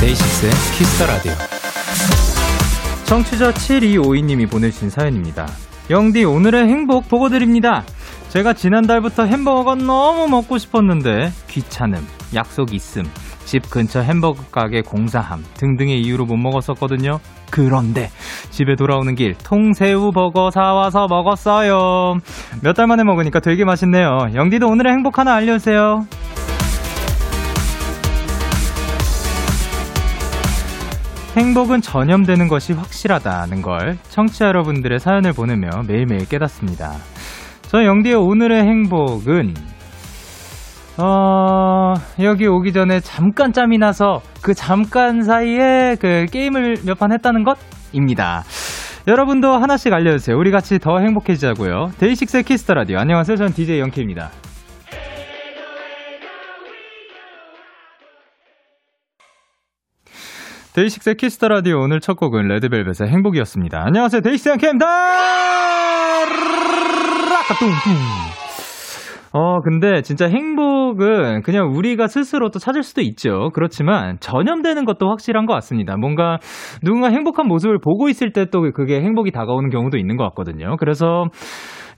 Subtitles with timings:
[0.00, 1.32] 데이식스의 키스 더 라디오.
[3.04, 5.46] 청취자 7252님이 보내주신 사연입니다.
[5.90, 7.84] 영디, 오늘의 행복 보고 드립니다.
[8.28, 13.04] 제가 지난달부터 햄버거가 너무 먹고 싶었는데, 귀찮음, 약속 있음,
[13.44, 17.20] 집 근처 햄버거 가게 공사함 등등의 이유로 못 먹었었거든요.
[17.50, 18.10] 그런데
[18.50, 22.14] 집에 돌아오는 길 통새우 버거 사와서 먹었어요.
[22.62, 24.26] 몇 달 만에 먹으니까 되게 맛있네요.
[24.34, 26.06] 영디도 오늘의 행복 하나 알려주세요.
[31.36, 36.92] 행복은 전염되는 것이 확실하다는 걸 청취자 여러분들의 사연을 보내며 매일매일 깨닫습니다.
[37.62, 39.52] 저 영디의 오늘의 행복은
[40.98, 47.44] 어, 여기 오기 전에 잠깐 짬이 나서 그 잠깐 사이에 그 게임을 몇 판 했다는
[47.44, 48.44] 것입니다.
[49.06, 50.36] 여러분도 하나씩 알려주세요.
[50.36, 51.90] 우리 같이 더 행복해지자고요.
[51.98, 52.98] 데이식스의 키스 더 라디오.
[52.98, 53.36] 안녕하세요.
[53.36, 54.30] 저는 DJ 영케이입니다.
[60.76, 63.82] 데이식스의 키스 더 라디오 오늘 첫 곡은 레드벨벳의 행복이었습니다.
[63.82, 64.20] 안녕하세요.
[64.20, 64.86] 데이식스 영케이입니다.
[69.32, 73.48] 어, 근데 진짜 행복은 그냥 우리가 스스로 또 찾을 수도 있죠.
[73.54, 75.96] 그렇지만 전염되는 것도 확실한 것 같습니다.
[75.96, 76.38] 뭔가
[76.82, 80.76] 누군가 행복한 모습을 보고 있을 때 또 그게 행복이 다가오는 경우도 있는 것 같거든요.
[80.78, 81.24] 그래서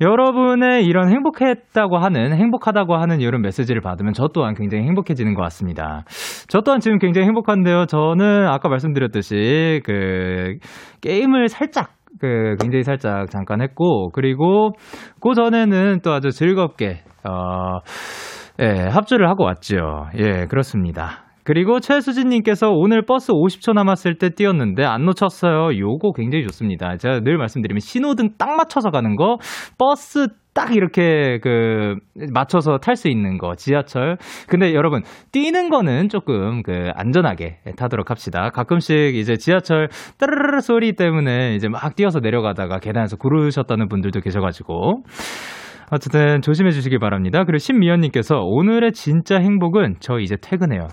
[0.00, 6.04] 여러분의 이런 행복했다고 하는, 행복하다고 하는 이런 메시지를 받으면 저 또한 굉장히 행복해지는 것 같습니다.
[6.48, 7.86] 저 또한 지금 굉장히 행복한데요.
[7.86, 10.56] 저는 아까 말씀드렸듯이 그
[11.00, 11.90] 게임을 살짝
[12.20, 14.72] 그 굉장히 살짝 잠깐 했고 그리고
[15.20, 17.78] 그 전에는 또 아주 즐겁게 어
[18.60, 20.06] 예, 합주를 하고 왔죠.
[20.16, 21.27] 예, 그렇습니다.
[21.48, 25.78] 그리고 최수진님께서 오늘 버스 50초 남았을 때 뛰었는데 안 놓쳤어요.
[25.78, 26.98] 요거 굉장히 좋습니다.
[26.98, 29.38] 제가 늘 말씀드리면 신호등 딱 맞춰서 가는 거,
[29.78, 31.94] 버스 딱 이렇게 그
[32.34, 34.18] 맞춰서 탈 수 있는 거 지하철.
[34.46, 35.00] 근데 여러분
[35.32, 38.50] 뛰는 거는 조금 그 안전하게 타도록 합시다.
[38.50, 45.02] 가끔씩 이제 지하철 따르르 소리 때문에 이제 막 뛰어서 내려가다가 계단에서 구르셨다는 분들도 계셔가지고.
[45.90, 47.44] 어쨌든 조심해 주시기 바랍니다.
[47.44, 50.88] 그리고 신미연님께서 오늘의 진짜 행복은 저 이제 퇴근해요.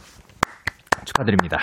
[1.05, 1.57] 축하드립니다.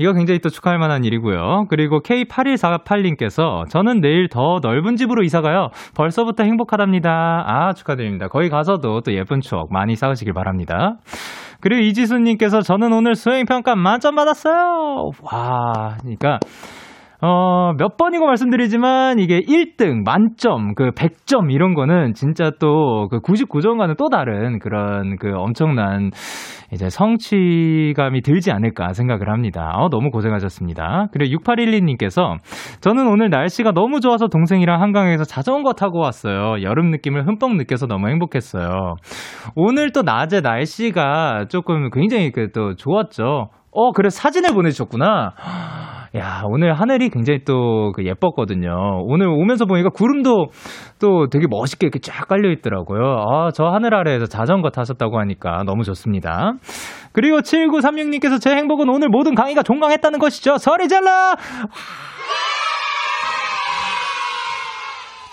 [0.00, 1.66] 이거 굉장히 또 축하할 만한 일이고요.
[1.68, 5.70] 그리고 K8148님께서 저는 내일 더 넓은 집으로 이사가요.
[5.96, 7.44] 벌써부터 행복하답니다.
[7.46, 8.28] 아, 축하드립니다.
[8.28, 10.98] 거기 가서도 또 예쁜 추억 많이 쌓으시길 바랍니다.
[11.60, 15.10] 그리고 이지수님께서 저는 오늘 수행평가 만점 받았어요.
[15.22, 16.38] 와, 그러니까
[17.20, 23.96] 어, 몇 번이고 말씀드리지만 이게 1등, 만점, 그 100점 이런 거는 진짜 또 그 99점과는
[23.96, 26.10] 또 다른 그런 그 엄청난
[26.72, 29.72] 이제 성취감이 들지 않을까 생각을 합니다.
[29.76, 31.06] 어, 너무 고생하셨습니다.
[31.12, 32.36] 그리고 6812님께서
[32.80, 36.62] 저는 오늘 날씨가 너무 좋아서 동생이랑 한강에서 자전거 타고 왔어요.
[36.62, 38.96] 여름 느낌을 흠뻑 느껴서 너무 행복했어요.
[39.56, 43.50] 오늘 또 낮에 날씨가 조금 굉장히 그 또 좋았죠.
[43.72, 45.32] 어, 그래 사진을 보내주셨구나.
[46.18, 49.02] 야, 오늘 하늘이 굉장히 또 그 예뻤거든요.
[49.04, 50.46] 오늘 오면서 보니까 구름도
[51.00, 53.00] 또 되게 멋있게 이렇게 쫙 깔려 있더라고요.
[53.02, 56.52] 아, 저 하늘 아래에서 자전거 타셨다고 하니까 너무 좋습니다.
[57.12, 60.58] 그리고 7936님께서 제 행복은 오늘 모든 강의가 종강했다는 것이죠.
[60.58, 61.34] 소리 질러!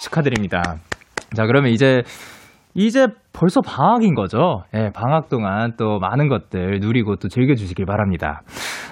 [0.02, 0.62] 축하드립니다.
[1.36, 2.04] 자, 그러면 이제
[2.74, 4.64] 이제 벌써 방학인 거죠.
[4.74, 8.42] 예, 방학 동안 또 많은 것들 누리고 또 즐겨주시길 바랍니다.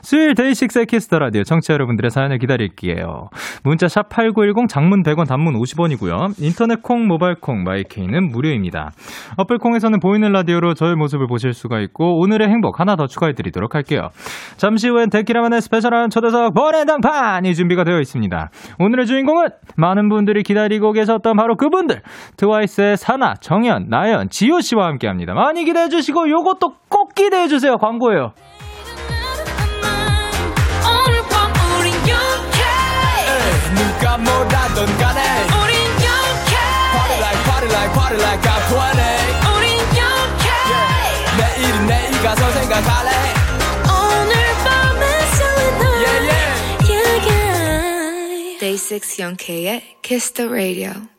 [0.01, 3.29] 수요일 데이식스의 키스 더 라디오 청취자 여러분들의 사연을 기다릴게요.
[3.63, 6.33] 문자 샵 8910 장문 100원 단문 50원이고요.
[6.43, 8.91] 인터넷 콩, 모바일 콩, 마이 K는 무료입니다.
[9.37, 13.75] 어플 콩에서는 보이는 라디오로 저의 모습을 보실 수가 있고 오늘의 행복 하나 더 추가해 드리도록
[13.75, 14.09] 할게요.
[14.57, 18.49] 잠시 후엔 데키라만의 special한 초대석 원인더판이 준비가 되어 있습니다.
[18.79, 22.01] 오늘의 주인공은 많은 분들이 기다리고 계셨던 바로 그분들
[22.35, 25.35] 트와이스의 사나, 정현, 나연, 지효 씨와 함께 합니다.
[25.35, 27.77] 많이 기대해 주시고 요것도 꼭 기대해 주세요.
[27.77, 28.33] 광고예요.
[33.75, 35.21] 누가 뭐라던 간에
[35.53, 36.53] 우린 영케
[36.93, 38.97] Party like party like party like I'm 20
[39.53, 39.69] 우린
[40.01, 40.45] 영케
[41.37, 43.11] 내일은 내일 가서 생각할래
[43.85, 44.33] 오늘
[44.65, 45.03] 밤에
[45.37, 46.89] 설레는 yeah, yeah.
[46.89, 48.59] yeah, yeah.
[48.59, 51.12] Day 6 영케의 Kiss the Radio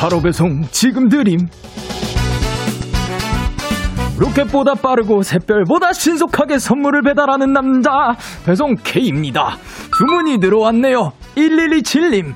[0.00, 1.38] 바로 배송 지금 드림
[4.16, 8.14] 로켓보다 빠르고 샛별보다 신속하게 선물을 배달하는 남자
[8.46, 9.56] 배송 K입니다.
[9.96, 11.12] 주문이 들어왔네요.
[11.36, 12.34] 1127님.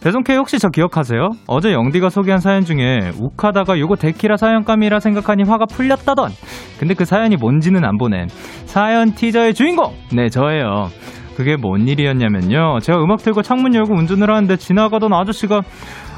[0.00, 1.30] 배송 K 혹시 저 기억하세요?
[1.46, 6.30] 어제 영디가 소개한 사연 중에 욱하다가 요거 데키라 사연감이라 생각하니 화가 풀렸다던.
[6.78, 8.28] 근데 그 사연이 뭔지는 안 보낸
[8.66, 9.92] 사연 티저의 주인공.
[10.14, 10.88] 네 저예요.
[11.36, 12.80] 그게 뭔 일이었냐면요.
[12.80, 15.60] 제가 음악 틀고 창문 열고 운전을 하는데 지나가던 아저씨가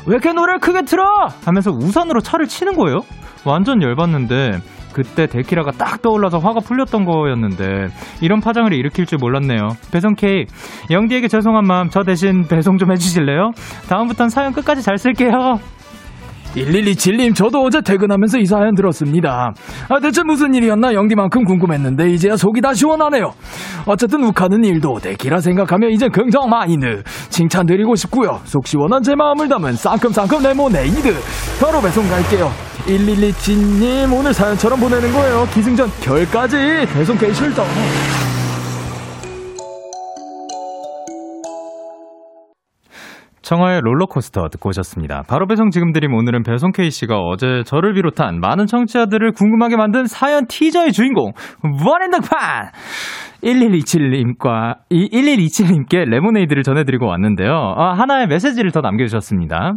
[0.07, 1.05] 왜 이렇게 노래를 크게 틀어?
[1.45, 3.01] 하면서 우산으로 차를 치는 거예요.
[3.45, 4.59] 완전 열받는데
[4.93, 7.87] 그때 데키라가 딱 떠올라서 화가 풀렸던 거였는데
[8.21, 9.69] 이런 파장을 일으킬 줄 몰랐네요.
[9.93, 10.47] 배송 K
[10.91, 13.53] 영디에게 죄송한 마음 저 대신 배송 좀 해주실래요?
[13.89, 15.31] 다음부턴 사연 끝까지 잘 쓸게요.
[16.55, 19.53] 1127님, 저도 어제 퇴근하면서 이 사연 들었습니다.
[19.89, 23.33] 아, 대체 무슨 일이었나 영디만큼 궁금했는데, 이제야 속이 다 시원하네요.
[23.87, 27.03] 어쨌든 욱하는 일도 데키라 생각하면 이제 긍정 마인드.
[27.29, 28.41] 칭찬드리고 싶고요.
[28.45, 31.15] 속 시원한 제 마음을 담은 쌍큼쌍큼 레모네이드.
[31.61, 32.51] 바로 배송 갈게요.
[32.87, 35.47] 1127님, 오늘 사연처럼 보내는 거예요.
[35.55, 36.57] 기승전 결까지
[36.93, 37.65] 배송 개 실동.
[43.51, 45.25] 청하의 롤러코스터 듣고 오셨습니다.
[45.29, 50.47] 바로 배송 지금 드림 오늘은 배송 K씨가 어제 저를 비롯한 많은 청취자들을 궁금하게 만든 사연
[50.47, 51.33] 티저의 주인공
[51.85, 52.71] 원앤더판
[53.43, 57.51] 1127님과 이 1127님께 레모네이드를 전해드리고 왔는데요.
[57.77, 59.73] 아, 하나의 메시지를 더 남겨주셨습니다.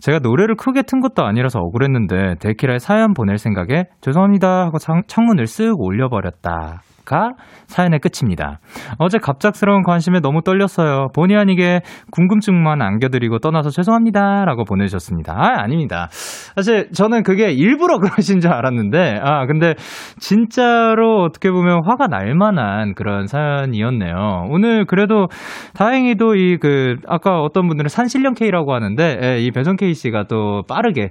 [0.00, 5.44] 제가 노래를 크게 튼 것도 아니라서 억울했는데 데키라의 사연 보낼 생각에 죄송합니다 하고 창, 창문을
[5.44, 6.80] 쓱 올려버렸다.
[7.04, 7.32] 가
[7.66, 8.60] 사연의 끝입니다.
[8.98, 11.08] 어제 갑작스러운 관심에 너무 떨렸어요.
[11.14, 14.44] 본의 아니게 궁금증만 안겨드리고 떠나서 죄송합니다.
[14.44, 15.32] 라고 보내주셨습니다.
[15.32, 16.08] 아, 아닙니다.
[16.54, 19.74] 사실 저는 그게 일부러 그러신 줄 알았는데, 아, 근데
[20.18, 24.46] 진짜로 어떻게 보면 화가 날 만한 그런 사연이었네요.
[24.48, 25.26] 오늘 그래도
[25.74, 31.10] 다행히도 이 그, 아까 어떤 분들은 산신령 K라고 하는데, 예, 이 배송 K씨가 또 빠르게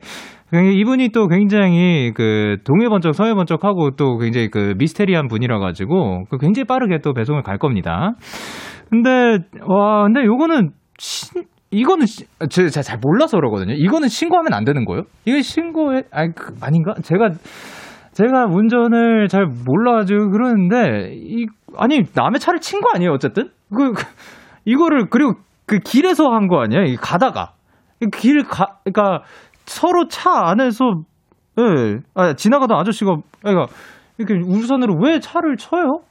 [0.53, 6.37] 이분이 또 굉장히 그 동해 번쩍 서해 번쩍하고 또 굉장히 그 미스테리한 분이라 가지고 그
[6.37, 8.11] 굉장히 빠르게 또 배송을 갈 겁니다.
[8.89, 13.73] 근데 와 근데 요거는 신, 이거는 시, 제가 잘 몰라서 그러거든요.
[13.73, 15.03] 이거는 신고하면 안 되는 거예요?
[15.25, 16.95] 이거 신고해 아니 그, 아닌가?
[17.01, 17.29] 제가
[18.11, 21.45] 제가 운전을 잘 몰라가지고 그러는데 이
[21.77, 23.13] 아니 남의 차를 친 거 아니에요?
[23.13, 24.03] 어쨌든 그, 그
[24.65, 26.97] 이거를 그리고 그 길에서 한 거 아니에요?
[26.99, 27.53] 가다가
[28.11, 29.23] 길 가, 그러니까
[29.71, 31.03] 서로 차 안에서
[31.59, 33.73] 예, 아, 지나가던 아저씨가 그러니까
[34.17, 36.01] 이렇게 우선으로 왜 차를 쳐요?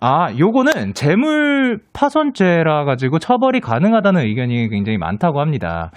[0.00, 5.90] 아, 요거는 재물 파손죄라 가지고 처벌이 가능하다는 의견이 굉장히 많다고 합니다.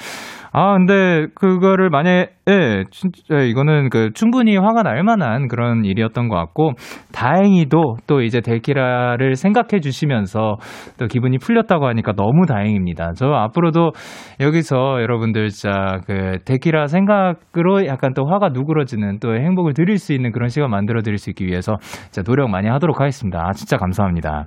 [0.51, 6.35] 아, 근데 그거를 만약에 예, 진짜 이거는 그 충분히 화가 날 만한 그런 일이었던 것
[6.35, 6.73] 같고
[7.11, 10.57] 다행히도 또 이제 데키라를 생각해 주시면서
[10.99, 13.13] 또 기분이 풀렸다고 하니까 너무 다행입니다.
[13.15, 13.93] 저 앞으로도
[14.41, 20.31] 여기서 여러분들 진짜 그 데키라 생각으로 약간 또 화가 누그러지는 또 행복을 드릴 수 있는
[20.31, 21.77] 그런 시간 만들어 드릴 수 있기 위해서
[22.11, 23.39] 진짜 노력 많이 하도록 하겠습니다.
[23.43, 24.45] 아, 진짜 감사합니다.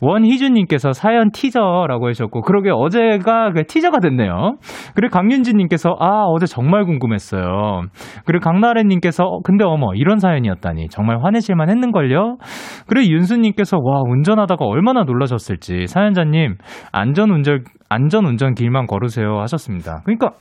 [0.00, 4.56] 원희준님께서 사연 티저라고 하셨고 그러게 어제가 그 티저가 됐네요.
[4.94, 7.82] 그리고 강윤진님께서 아 어제 정말 궁금했어 요.
[8.24, 12.38] 그리고 강나래님께서 어, 근데 어머 이런 사연이었다니 정말 화내실만 했는걸요.
[12.86, 16.56] 그리고 윤수님께서 와 운전하다가 얼마나 놀라셨을지 사연자님
[16.92, 20.02] 안전 운전 안전 운전 길만 걸으세요 하셨습니다.
[20.04, 20.32] 그러니까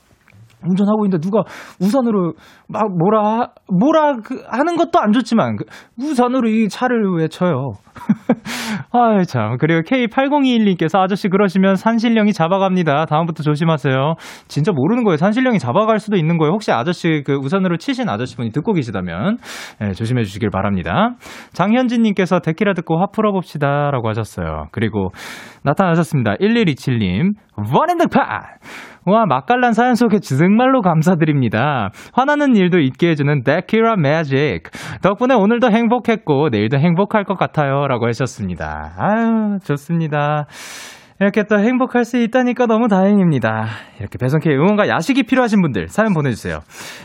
[0.66, 1.44] 운전하고 있는데 누가
[1.80, 2.34] 우산으로
[2.68, 5.66] 막 뭐라 뭐라 그 하는 것도 안 좋지만 그
[6.00, 7.74] 우산으로 이 차를 왜 쳐요?
[8.92, 13.06] 아이 참 그리고 K8021님께서 아저씨 그러시면 산신령이 잡아갑니다.
[13.06, 14.16] 다음부터 조심하세요.
[14.48, 15.18] 진짜 모르는 거예요.
[15.18, 16.54] 산신령이 잡아갈 수도 있는 거예요.
[16.54, 19.38] 혹시 아저씨 그 우산으로 치신 아저씨분이 듣고 계시다면
[19.80, 21.12] 네, 조심해 주시길 바랍니다.
[21.54, 24.68] 장현진님께서 데키라 듣고 화 풀어봅시다라고 하셨어요.
[24.72, 25.10] 그리고
[25.64, 26.36] 나타나셨습니다.
[26.36, 27.34] 1127님
[27.74, 28.22] 원앤드파
[29.08, 31.92] 와, 맛깔난 사연 속에 정말로 감사드립니다.
[32.12, 34.64] 화나는 일도 있게 해주는 데키라 매직.
[35.02, 37.88] 덕분에 오늘도 행복했고, 내일도 행복할 것 같아요.
[37.88, 38.92] 라고 하셨습니다.
[38.98, 40.48] 아유, 좋습니다.
[41.20, 43.66] 이렇게 또 행복할 수 있다니까 너무 다행입니다.
[44.00, 46.60] 이렇게 배송K 응원과 야식이 필요하신 분들 사연 보내주세요.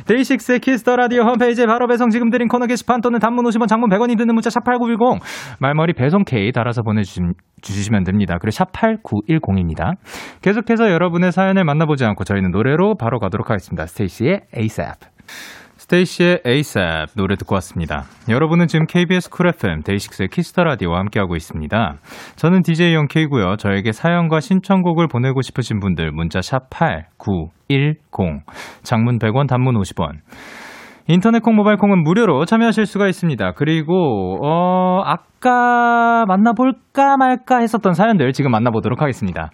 [0.06, 3.88] 데이식스의 키스 더 라디오 홈페이지에 바로 배송 지금 드림 코너 게시판 또는 단문 50원 장문
[3.88, 5.20] 100원이 드는 문자 샵8910
[5.60, 8.36] 말머리 배송K 달아서 보내주시면 됩니다.
[8.38, 9.94] 그리고 샵8910입니다.
[10.42, 13.86] 계속해서 여러분의 사연을 만나보지 않고 저희는 노래로 바로 가도록 하겠습니다.
[13.86, 15.06] 스테이시의 ASAP.
[15.92, 18.04] 스테이시의 ASAP 노래 듣고 왔습니다.
[18.28, 21.96] 여러분은 지금 KBS 쿨 FM 데이식스의 키스 더 라디오와 함께하고 있습니다.
[22.36, 23.56] 저는 DJ 영케이고요.
[23.56, 28.42] 저에게 사연과 신청곡을 보내고 싶으신 분들 문자 샵 8910
[28.82, 30.20] 장문 100원 단문 50원
[31.08, 33.52] 인터넷 콩, 모바일 콩은 무료로 참여하실 수가 있습니다.
[33.52, 39.50] 그리고, 어, 아까 만나볼까 말까 했었던 사연들 지금 만나보도록 하겠습니다.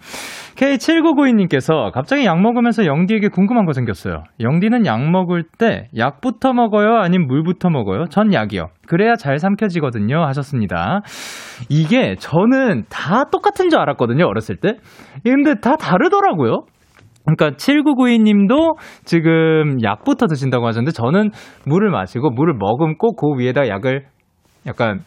[0.59, 4.23] K7992님께서 갑자기 약 먹으면서 영디에게 궁금한 거 생겼어요.
[4.41, 6.97] 영디는 약 먹을 때 약부터 먹어요?
[6.97, 8.05] 아니면 물부터 먹어요?
[8.09, 8.67] 전 약이요.
[8.85, 10.21] 그래야 잘 삼켜지거든요.
[10.25, 10.99] 하셨습니다.
[11.69, 14.25] 이게 저는 다 똑같은 줄 알았거든요.
[14.25, 14.73] 어렸을 때.
[15.23, 16.65] 근데 다 다르더라고요.
[17.25, 18.75] 그러니까 7992님도
[19.05, 21.31] 지금 약부터 드신다고 하셨는데 저는
[21.67, 24.07] 물을 마시고 물을 머금고 그 위에다 약을
[24.67, 25.03] 약간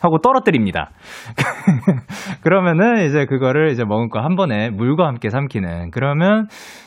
[0.00, 0.90] 하고 떨어뜨립니다.
[2.42, 6.46] 그러면은 이제 그거를 이제 머금고 한 번에 물과 함께 삼키는 그러면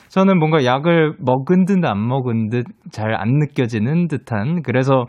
[0.10, 5.06] 저는 뭔가 약을 먹은 듯 안 먹은 듯 잘 안 느껴지는 듯한 그래서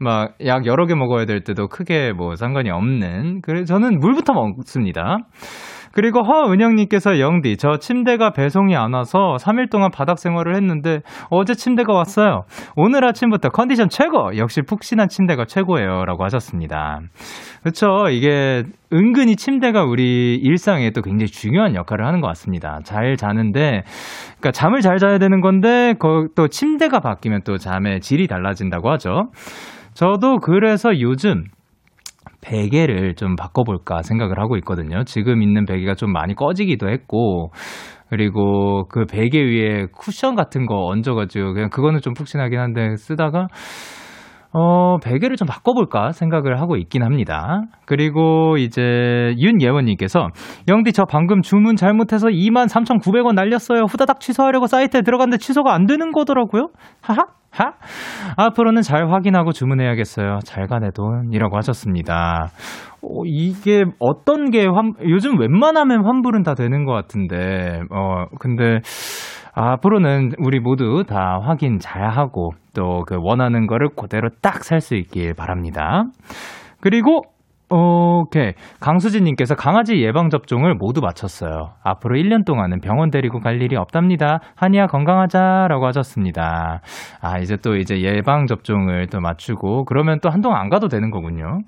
[0.00, 5.18] 막 약 여러 개 먹어야 될 때도 크게 뭐 상관이 없는 그래 저는 물부터 먹습니다.
[5.92, 11.92] 그리고 허은영님께서 영디, 저 침대가 배송이 안 와서 3일 동안 바닥 생활을 했는데 어제 침대가
[11.92, 12.42] 왔어요.
[12.76, 14.36] 오늘 아침부터 컨디션 최고!
[14.36, 16.04] 역시 푹신한 침대가 최고예요.
[16.04, 17.00] 라고 하셨습니다.
[17.62, 22.78] 그렇죠 이게 은근히 침대가 우리 일상에 또 굉장히 중요한 역할을 하는 것 같습니다.
[22.84, 23.82] 잘 자는데,
[24.38, 29.30] 그러니까 잠을 잘 자야 되는 건데, 거- 또 침대가 바뀌면 또 잠의 질이 달라진다고 하죠.
[29.94, 31.44] 저도 그래서 요즘
[32.40, 35.04] 베개를 좀 바꿔볼까 생각을 하고 있거든요.
[35.04, 37.52] 지금 있는 베개가 좀 많이 꺼지기도 했고,
[38.08, 43.46] 그리고 그 베개 위에 쿠션 같은 거 얹어가지고, 그냥 그거는 좀 푹신하긴 한데 쓰다가,
[44.52, 47.62] 어, 베개를 좀 바꿔볼까 생각을 하고 있긴 합니다.
[47.86, 50.28] 그리고 이제 윤예원님께서
[50.68, 53.82] 영디 저 방금 주문 잘못해서 23,900원 날렸어요.
[53.82, 56.68] 후다닥 취소하려고 사이트에 들어갔는데 취소가 안 되는 거더라고요.
[57.00, 57.26] 하하?
[57.52, 57.72] 하?
[58.36, 60.38] 앞으로는 잘 확인하고 주문해야겠어요.
[60.44, 62.48] 잘 가네 돈이라고 하셨습니다.
[63.02, 68.80] 어, 이게 어떤 게 환, 요즘 웬만하면 환불은 다 되는 것 같은데, 어, 근데
[69.52, 74.94] 앞으로는 우리 모두 다 확인 잘 하고 또 그 원하는 거를 그대로 딱 살 수
[74.94, 76.04] 있길 바랍니다.
[76.80, 77.22] 그리고
[77.72, 78.52] 오케이.
[78.80, 81.74] 강수진님께서 강아지 예방접종을 모두 마쳤어요.
[81.84, 84.40] 앞으로 1년 동안은 병원 데리고 갈 일이 없답니다.
[84.56, 86.80] 한이야 건강하자라고 하셨습니다.
[87.22, 91.60] 아, 이제 또 이제 예방접종을 또 맞추고 그러면 또 한동안 안 가도 되는 거군요.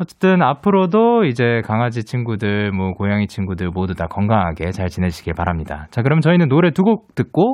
[0.00, 5.86] 어쨌든 앞으로도 이제 강아지 친구들, 뭐 고양이 친구들 모두 다 건강하게 잘 지내시길 바랍니다.
[5.90, 7.52] 자, 그럼 저희는 노래 두 곡 듣고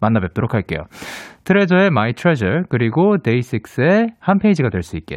[0.00, 0.80] 만나 뵙도록 할게요.
[1.44, 5.16] 트레저의 My Treasure 그리고 데이식스의 한 페이지가 될 수 있게.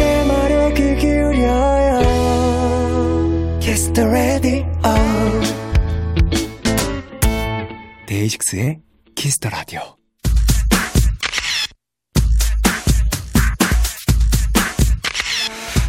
[8.21, 8.77] 데이식스의
[9.15, 9.95] the Radio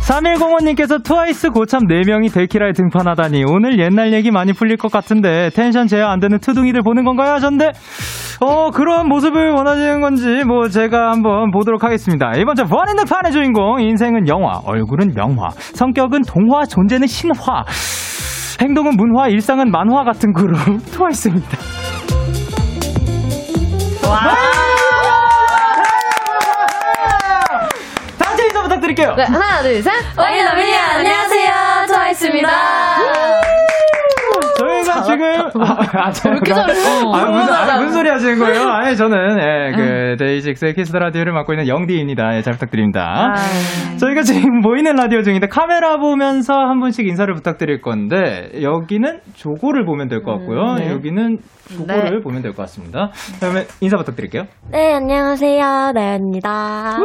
[0.02, 6.06] 3105님께서 트와이스 고참 4명이 데키라에 등판하다니 오늘 옛날 얘기 많이 풀릴 것 같은데 텐션 제어
[6.06, 7.32] 안 되는 투둥이들 보는 건가요?
[7.32, 7.72] 하셨는데
[8.40, 12.32] 어 그런 모습을 원하시는 건지 뭐 제가 한번 보도록 하겠습니다.
[12.36, 17.64] 이번 주 원인더판의 주인공 인생은 영화 얼굴은 명화 성격은 동화 존재는 신화
[18.60, 20.56] 행동은 문화 일상은 만화 같은 그룹
[20.92, 21.58] 트와이스입니다
[28.18, 29.92] 단체 인사 부탁드릴게요 네, 하나, 둘, 셋.
[30.16, 31.86] One in a million 안녕하세요.
[31.86, 33.51] 트와이스입니다.
[35.02, 37.12] 저희가 지금 아, 아, 제가 이렇게 잘했어?
[37.12, 37.76] 아, 무슨, 아.
[37.76, 38.62] 무슨 소리 하시는 거예요?
[38.68, 42.36] 아니 저는 예, 그 데이식스의 키스 더 라디오를 맡고 있는 영디입니다.
[42.36, 43.34] 예, 잘 부탁드립니다.
[43.98, 50.08] 저희가 지금 보이는 라디오 중인데 카메라 보면서 한 분씩 인사를 부탁드릴 건데 여기는 조고를 보면
[50.08, 50.76] 될 것 같고요.
[50.90, 51.38] 여기는
[51.76, 52.20] 조고를 네.
[52.22, 53.10] 보면 될 것 같습니다.
[53.34, 54.44] 그다음에 인사 부탁드릴게요.
[54.70, 55.92] 네, 안녕하세요.
[55.94, 56.98] 나연입니다.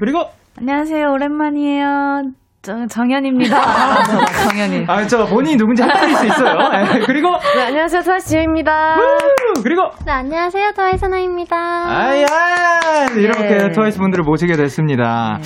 [0.00, 0.24] 그리고
[0.58, 1.10] 안녕하세요.
[1.12, 2.43] 오랜만이에요.
[2.64, 4.02] 저, 정연입니다.
[4.04, 4.84] 저, 정연이.
[4.88, 6.56] 아 저 본인이 누군지 헷갈릴 수 있어요.
[6.72, 8.00] 예, 그리고 네, 안녕하세요.
[8.02, 8.96] 트와이스 지효입니다.
[9.62, 10.72] 그리고 네, 안녕하세요.
[10.72, 11.56] 더이사나입니다.
[11.56, 12.26] 아야
[13.16, 13.70] 이렇게 네.
[13.70, 15.38] 트와이스 분들을 모시게 됐습니다.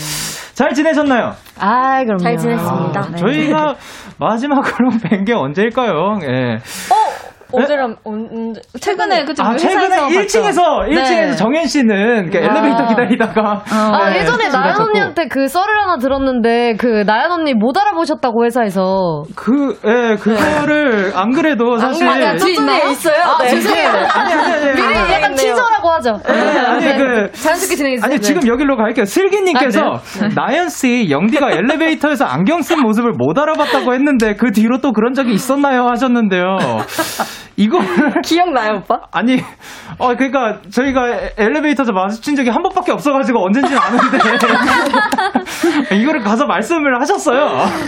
[0.54, 1.32] 잘 지내셨나요?
[1.58, 2.18] 아, 그럼요.
[2.18, 3.00] 잘 지냈습니다.
[3.00, 3.74] 아, 저희가
[4.18, 6.18] 마지막으로 뵌 게 언제일까요?
[6.22, 6.54] 예.
[6.54, 13.62] 어 제랑 언제 최근에 그죠 아, 최근에 1층에서, 1층에서 정현 씨는 그 엘리베이터 기다리다가.
[13.70, 19.24] 아, 네, 예전에 나연 언니한테 그 썰을 하나 들었는데, 그, 나연 언니 못 알아보셨다고 회사에서.
[19.34, 22.06] 그, 예, 그거를, 안 그래도 사실.
[22.06, 23.22] 아니야, 저쪽에 있어요.
[23.22, 23.48] 아, 네.
[23.48, 23.88] 죄송해요.
[23.88, 24.72] 아니, 아니, 아니.
[24.74, 26.18] 미리 약간 티저라고 하죠.
[26.28, 27.30] 예, 아니, 그.
[27.32, 28.12] 자연스럽게 진행해 주세요.
[28.12, 29.04] 아니, 지금 여기로 갈게요.
[29.06, 30.00] 슬기 님께서, 아,
[30.36, 35.32] 나연 씨, 영디가 엘리베이터에서 안경 쓴 모습을 못 알아봤다고 했는데, 그 뒤로 또 그런 적이
[35.32, 35.86] 있었나요?
[35.86, 36.58] 하셨는데요.
[37.58, 37.80] 이거.
[38.24, 39.00] 기억나요, 오빠?
[39.10, 39.40] 아니,
[39.98, 44.18] 어, 그러니까 저희가 엘리베이터에서 마주친 적이 한 번밖에 없어가지고 언젠지는 아는데
[46.00, 47.46] 이거를 가서 말씀을 하셨어요.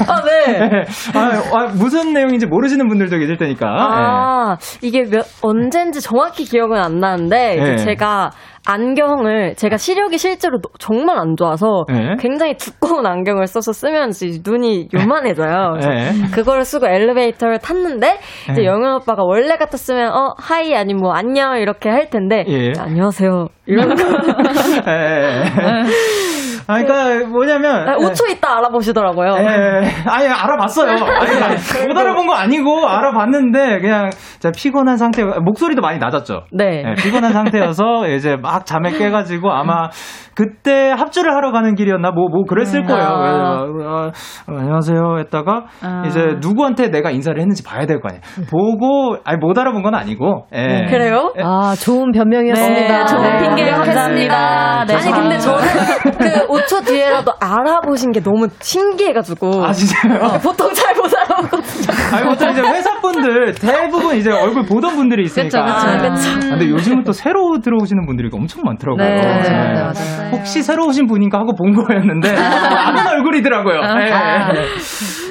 [0.08, 0.84] 아, 네.
[1.14, 3.68] 아, 아, 무슨 내용인지 모르시는 분들도 계실 테니까.
[3.68, 7.76] 아, 이게 몇, 언젠지 정확히 기억은 안 나는데, 네.
[7.76, 8.32] 제가
[8.66, 12.16] 안경을, 제가 시력이 실제로 너- 정말 안 좋아서, 네.
[12.20, 14.12] 굉장히 두꺼운 안경을 써서 쓰면
[14.44, 15.70] 눈이 요만해져요.
[15.72, 16.12] 그래서 네.
[16.32, 18.18] 그거를 쓰고 엘리베이터를 탔는데,
[18.50, 18.66] 이제 네.
[18.66, 22.72] 영현 오빠가 원래 같았으면, 어, 하이, 아니면 뭐, 안녕, 이렇게 할 텐데, 예.
[22.78, 23.48] 안녕하세요.
[23.66, 24.04] 이런 거.
[26.70, 29.34] 아, 그러니까 뭐냐면 아, 5초 있다 알아보시더라고요.
[29.38, 30.08] 예, 예.
[30.08, 30.90] 아니 알아봤어요.
[30.94, 36.44] 아니, 못 알아본 거 아니고 알아봤는데 그냥 제가 피곤한 상태 목소리도 많이 낮았죠.
[36.52, 36.84] 네.
[36.86, 39.88] 예, 피곤한 상태여서 이제 막 잠에 깨가지고 아마
[40.34, 43.04] 그때 합주를 하러 가는 길이었나 뭐뭐 그랬을 거예요.
[43.04, 43.64] 아.
[43.90, 44.06] 어,
[44.52, 46.02] 어, 안녕하세요 했다가 아.
[46.06, 48.22] 이제 누구한테 내가 인사를 했는지 봐야 될 거 아니에요.
[48.48, 50.46] 보고 아니 못 알아본 건 아니고.
[50.54, 50.86] 예.
[50.88, 51.32] 그래요?
[51.42, 52.98] 아, 좋은 변명이었습니다.
[52.98, 53.38] 네, 좋은 네.
[53.40, 54.84] 핑계 감사합니다.
[54.86, 55.58] 네, 아니 근데 저는
[56.18, 60.38] 그 5초 뒤에라도 알아보신 게 너무 신기해가지고 아 진짜요?
[60.42, 61.86] 보통 잘못알 아보거든요.
[62.16, 65.64] 아니 보통 이제 회사 분들 대부분 이제 얼굴 보던 분들이 있으니까.
[65.64, 65.88] 그쵸, 그쵸.
[65.88, 66.30] 아, 그쵸.
[66.30, 69.04] 아, 근데 요즘은 또 새로 들어오시는 분들이 엄청 많더라고요.
[69.04, 69.42] 네, 네.
[69.42, 70.30] 네, 맞아요.
[70.32, 73.80] 혹시 새로 오신 분인가 하고 본 거였는데 아는 얼굴이더라고요.
[73.94, 74.10] 네.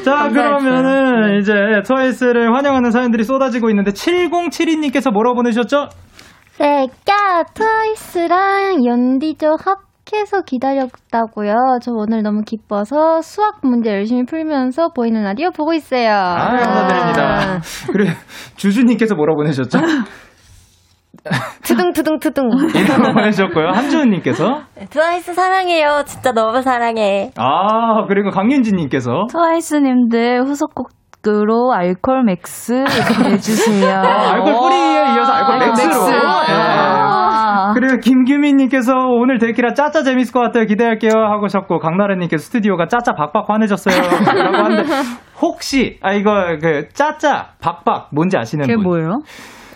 [0.04, 1.54] 자 그러면은 이제
[1.86, 5.90] 트와이스를 환영하는 사연들이 쏟아지고 있는데 7072님께서 뭐라고 보내셨죠?
[6.58, 11.80] 제가 트와이스랑 연디조 합 해서 기다렸다고요.
[11.82, 16.12] 저 오늘 너무 기뻐서 수학 문제 열심히 풀면서 보이는 라디오 보고 있어요.
[16.12, 17.60] 아, 감사드립니다.
[17.92, 18.12] 그리고
[18.56, 19.80] 주주님께서 뭐라고 보내셨죠?
[21.64, 22.44] 트등트등트등.
[22.76, 23.68] 이라고 보내셨고요.
[23.70, 26.04] 한주은님께서 트와이스 사랑해요.
[26.06, 27.32] 진짜 너무 사랑해.
[27.38, 30.90] 아 그리고 강윤지님께서 트와이스님들 후속곡
[31.28, 32.86] 으로 알콜 맥스
[33.18, 33.92] 보내주세요.
[33.92, 35.88] 아, 알콜 뿌리에 이어서 알콜 알콜 맥스로.
[35.90, 36.12] 맥스.
[36.14, 37.09] 예.
[37.70, 37.74] 아.
[37.74, 40.66] 그리고 김규민님께서 오늘 데키라 짜짜 재밌을 것 같아요.
[40.66, 41.12] 기대할게요.
[41.16, 43.96] 하고셨고, 강나래님께서 스튜디오가 짜짜 박박 화내셨어요.
[44.34, 44.84] 라고 하는데,
[45.42, 48.84] 혹시, 아, 이거, 그, 짜짜 박박 뭔지 아시는 그게 분?
[48.84, 49.20] 뭐예요?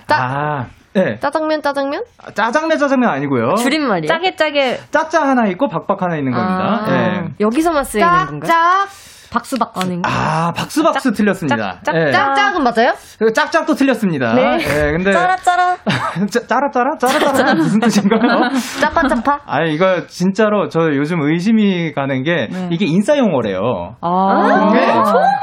[0.09, 1.17] 아, 네.
[1.19, 2.03] 짜장면, 짜장면?
[2.35, 3.55] 짜장면 짜장면 아니고요.
[3.55, 4.07] 줄임말이에요?
[4.07, 6.85] 짜게 짜게 짜짜 하나 있고 박박 하나 있는 겁니다.
[6.85, 7.23] 아, 예.
[7.39, 8.41] 여기서만 쓰이는 건가요?
[8.51, 8.87] 짝,
[9.33, 9.79] 박수, 박수.
[9.81, 10.07] 아닌가?
[10.09, 11.79] 아, 박수박수 틀렸습니다.
[11.81, 12.11] 짝, 예.
[12.11, 12.93] 짝짝은 맞아요?
[13.17, 14.33] 그리고 짝짝도 틀렸습니다.
[14.35, 14.57] 네.
[14.59, 15.11] 예, 근데.
[15.11, 15.77] 짜라짜라.
[16.29, 16.97] 짜, 짜라짜라?
[16.99, 17.53] 짜라짜라?
[17.55, 18.21] 무슨 뜻인가요?
[18.79, 19.39] 짜파짜파.
[19.47, 22.69] 아니 이거 진짜로 저 요즘 의심이 가는 게 네.
[22.71, 23.95] 이게 인싸 용어래요.
[24.01, 24.93] 아, 근데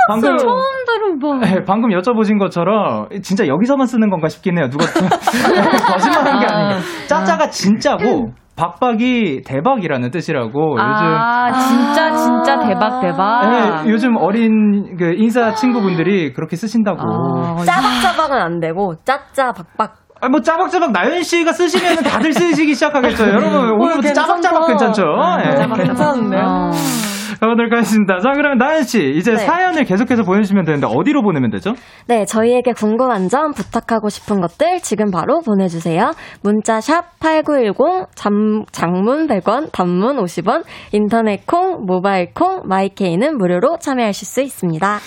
[0.09, 1.39] 방금 처음 들어봐.
[1.47, 4.69] 네, 방금 여쭤보신 것처럼 진짜 여기서만 쓰는 건가 싶긴 해요.
[4.71, 6.81] 누가 거짓말 한 게 아니에요.
[7.09, 13.43] 짜짜가 진짜고 박박이 대박이라는 뜻이라고 아, 진짜 진짜 대박 대박.
[13.45, 16.99] 요즘 네, 요즘 어린 그 인싸 친구분들이 그렇게 쓰신다고.
[17.01, 19.95] 아, 짜박짜박은 안 되고 짜짜 박박.
[20.21, 23.25] 아, 뭐 짜박짜박 나연 씨가 쓰시면 다들 쓰시기 시작하겠죠.
[23.33, 25.05] 여러분 오늘부터 짜박짜박 괜찮죠?
[25.47, 25.85] 예.
[25.85, 26.43] 괜찮은데요?
[26.43, 27.10] 어.
[27.47, 28.19] 오늘 가겠습니다.
[28.21, 29.39] 자, 그러면 나연 씨 이제 네.
[29.39, 31.75] 사연을 계속해서 보내주시면 되는데 어디로 보내면 되죠?
[32.07, 36.13] 네, 저희에게 궁금한 점, 부탁하고 싶은 것들 지금 바로 보내주세요.
[36.43, 44.27] 문자 샵 8910, 잠, 장문 100원, 단문 50원, 인터넷 콩, 모바일 콩, 마이케이는 무료로 참여하실
[44.27, 44.99] 수 있습니다.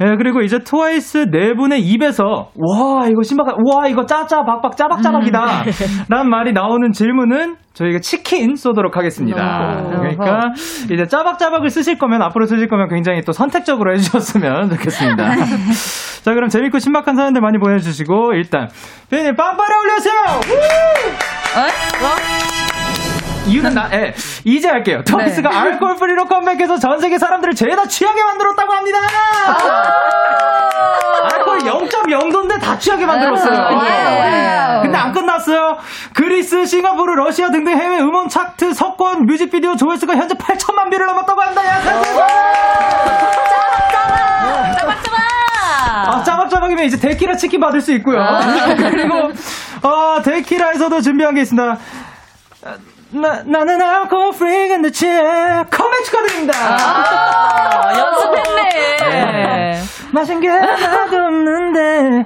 [0.00, 5.64] 예, 그리고 이제 트와이스 네 분의 입에서 와 이거 신박한 와 이거 짜짜 박박 짜박짜박이다
[6.08, 9.82] 라는 말이 나오는 질문은 저희가 치킨 쏘도록 하겠습니다.
[9.88, 10.40] 그러니까
[10.92, 15.34] 이제 짜박짜박을 쓰실 거면 앞으로 쓰실 거면 굉장히 또 선택적으로 해주셨으면 좋겠습니다.
[16.22, 18.68] 자 그럼 재밌고 신박한 사연들 많이 보내주시고 일단
[19.10, 20.14] 피디님 빵빠레 올려주세요.
[23.46, 25.02] 이유는 나, 예, 이제 할게요.
[25.04, 28.98] 트와이스가 Alcohol-Free로 컴백해서 전 세계 사람들을 죄다 취하게 만들었다고 합니다!
[31.32, 33.80] 알코올 0.0도인데 다 취하게 만들었어요.
[33.84, 34.82] 예.
[34.82, 35.78] 근데 안 끝났어요.
[36.14, 41.66] 그리스, 싱가포르, 러시아 등등 해외 음원 차트 석권 뮤직비디오 조회수가 현재 8천만 뷰를 넘었다고 합니다.
[41.66, 41.80] 야,
[46.04, 48.18] 아, 짜박짜박이면 이제 데키라 치킨 받을 수 있고요.
[48.76, 49.30] 그리고,
[49.82, 51.78] 어, 데키라에서도 준비한 게 있습니다.
[53.14, 55.12] 나, 나는 alcohol-free 근데 취해.
[55.70, 56.54] 컴백 축하드립니다.
[56.58, 59.80] 아, 연습했네.
[60.12, 62.24] 마신 게 하나도 없는데.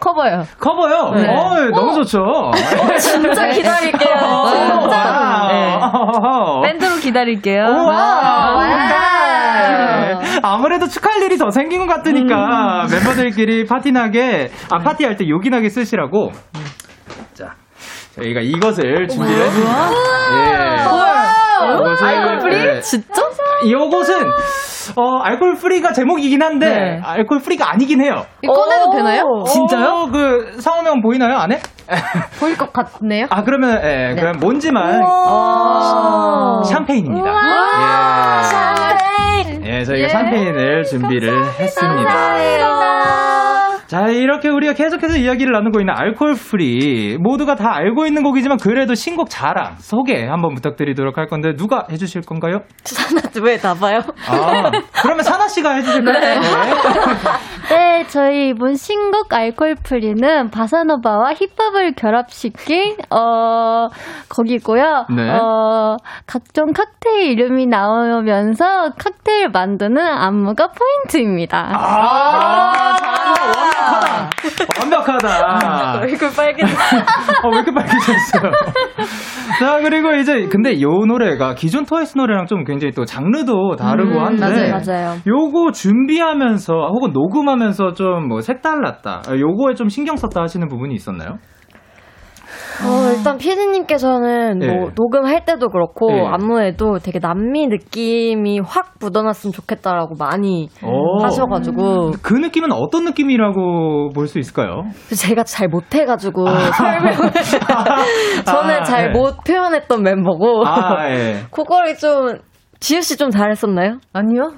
[0.00, 0.44] 커버요.
[0.58, 1.10] 커버요?
[1.14, 1.28] 네.
[1.28, 2.50] 어, 너무 좋죠.
[2.98, 4.14] 진짜 기다릴게요.
[4.14, 5.48] 와.
[5.48, 5.74] 네.
[5.82, 6.62] 어.
[6.62, 7.64] 밴드로 기다릴게요.
[7.64, 7.74] 네.
[10.42, 16.30] 아무래도 축하할 일이 더 생긴 것 같으니까 멤버들끼리 파티나게 아 파티할 때 요긴하게 쓰시라고.
[16.32, 16.40] 자,
[18.18, 19.90] 저희가 이것을 준비를 했습니다.
[20.32, 20.78] 예.
[21.74, 22.56] 이것을 Alcohol-Free?
[22.56, 22.80] 예.
[22.80, 23.22] 진짜?
[23.68, 24.14] 요것은
[24.96, 27.00] 어 Alcohol-Free가 제목이긴 한데 네.
[27.04, 28.24] alcohol-free가 아니긴 해요.
[28.42, 29.22] 이거 꺼내도 되나요?
[29.46, 29.88] 진짜요?
[29.88, 31.60] 어, 그 상호명 보이나요 안에?
[32.40, 33.26] 보일 것 같네요.
[33.30, 36.62] 아 그러면 예, 그럼 뭔지만 어.
[36.64, 37.28] 샴페인입니다.
[39.44, 39.78] 예.
[39.78, 42.38] 예, 저희가 샴페인을 준비를 했습니다.
[43.88, 47.16] 자, 이렇게 우리가 계속해서 이야기를 나누고 있는 Alcohol-Free.
[47.18, 52.20] 모두가 다 알고 있는 곡이지만 그래도 신곡 자랑, 소개 한번 부탁드리도록 할 건데 누가 해주실
[52.22, 52.60] 건가요?
[53.42, 54.00] 왜 나 봐요?
[54.28, 54.70] 아,
[55.02, 56.20] 그러면 사나씨가 해주실까요?
[56.20, 56.40] 네.
[57.70, 63.88] 네, 저희 이번 신곡 Alcohol-Free는 보사노바와 힙합을 결합시킨 어
[64.28, 65.06] 곡이고요.
[65.14, 65.30] 네.
[65.30, 65.96] 어
[66.26, 71.70] 각종 칵테일 이름이 나오면서 칵테일 만드는 안무가 포인트입니다.
[71.74, 72.96] 아,
[74.80, 75.28] 완벽하다.
[75.28, 76.00] 완벽하다.
[76.00, 76.96] 얼굴 빨개졌어.
[77.42, 78.52] 어, 왜 이렇게 빨개졌어요?
[79.58, 84.70] 자, 그리고 이제, 근데 요 노래가 기존 트와이스 노래랑 좀 굉장히 또 장르도 다르고 한데.
[84.70, 85.16] 맞아요, 맞아요.
[85.26, 89.22] 요거 준비하면서, 혹은 녹음하면서 좀 뭐 색달랐다.
[89.38, 91.38] 요거에 좀 신경 썼다 하시는 부분이 있었나요?
[92.84, 94.92] 어, 일단 피디님께서는 뭐 예.
[94.94, 96.22] 녹음할 때도 그렇고 예.
[96.26, 101.22] 안무에도 되게 남미 느낌이 확 묻어났으면 좋겠다라고 많이 오.
[101.22, 104.82] 하셔가지고 그 느낌은 어떤 느낌이라고 볼 수 있을까요?
[105.16, 107.32] 제가 잘 못해가지고 설명을
[108.44, 109.08] 저는 아, 잘 예.
[109.08, 111.36] 못 표현했던 멤버고 아, 예.
[111.50, 112.38] 그거를 좀
[112.80, 113.98] 지우 씨좀 잘했었나요?
[114.12, 114.52] 아니요?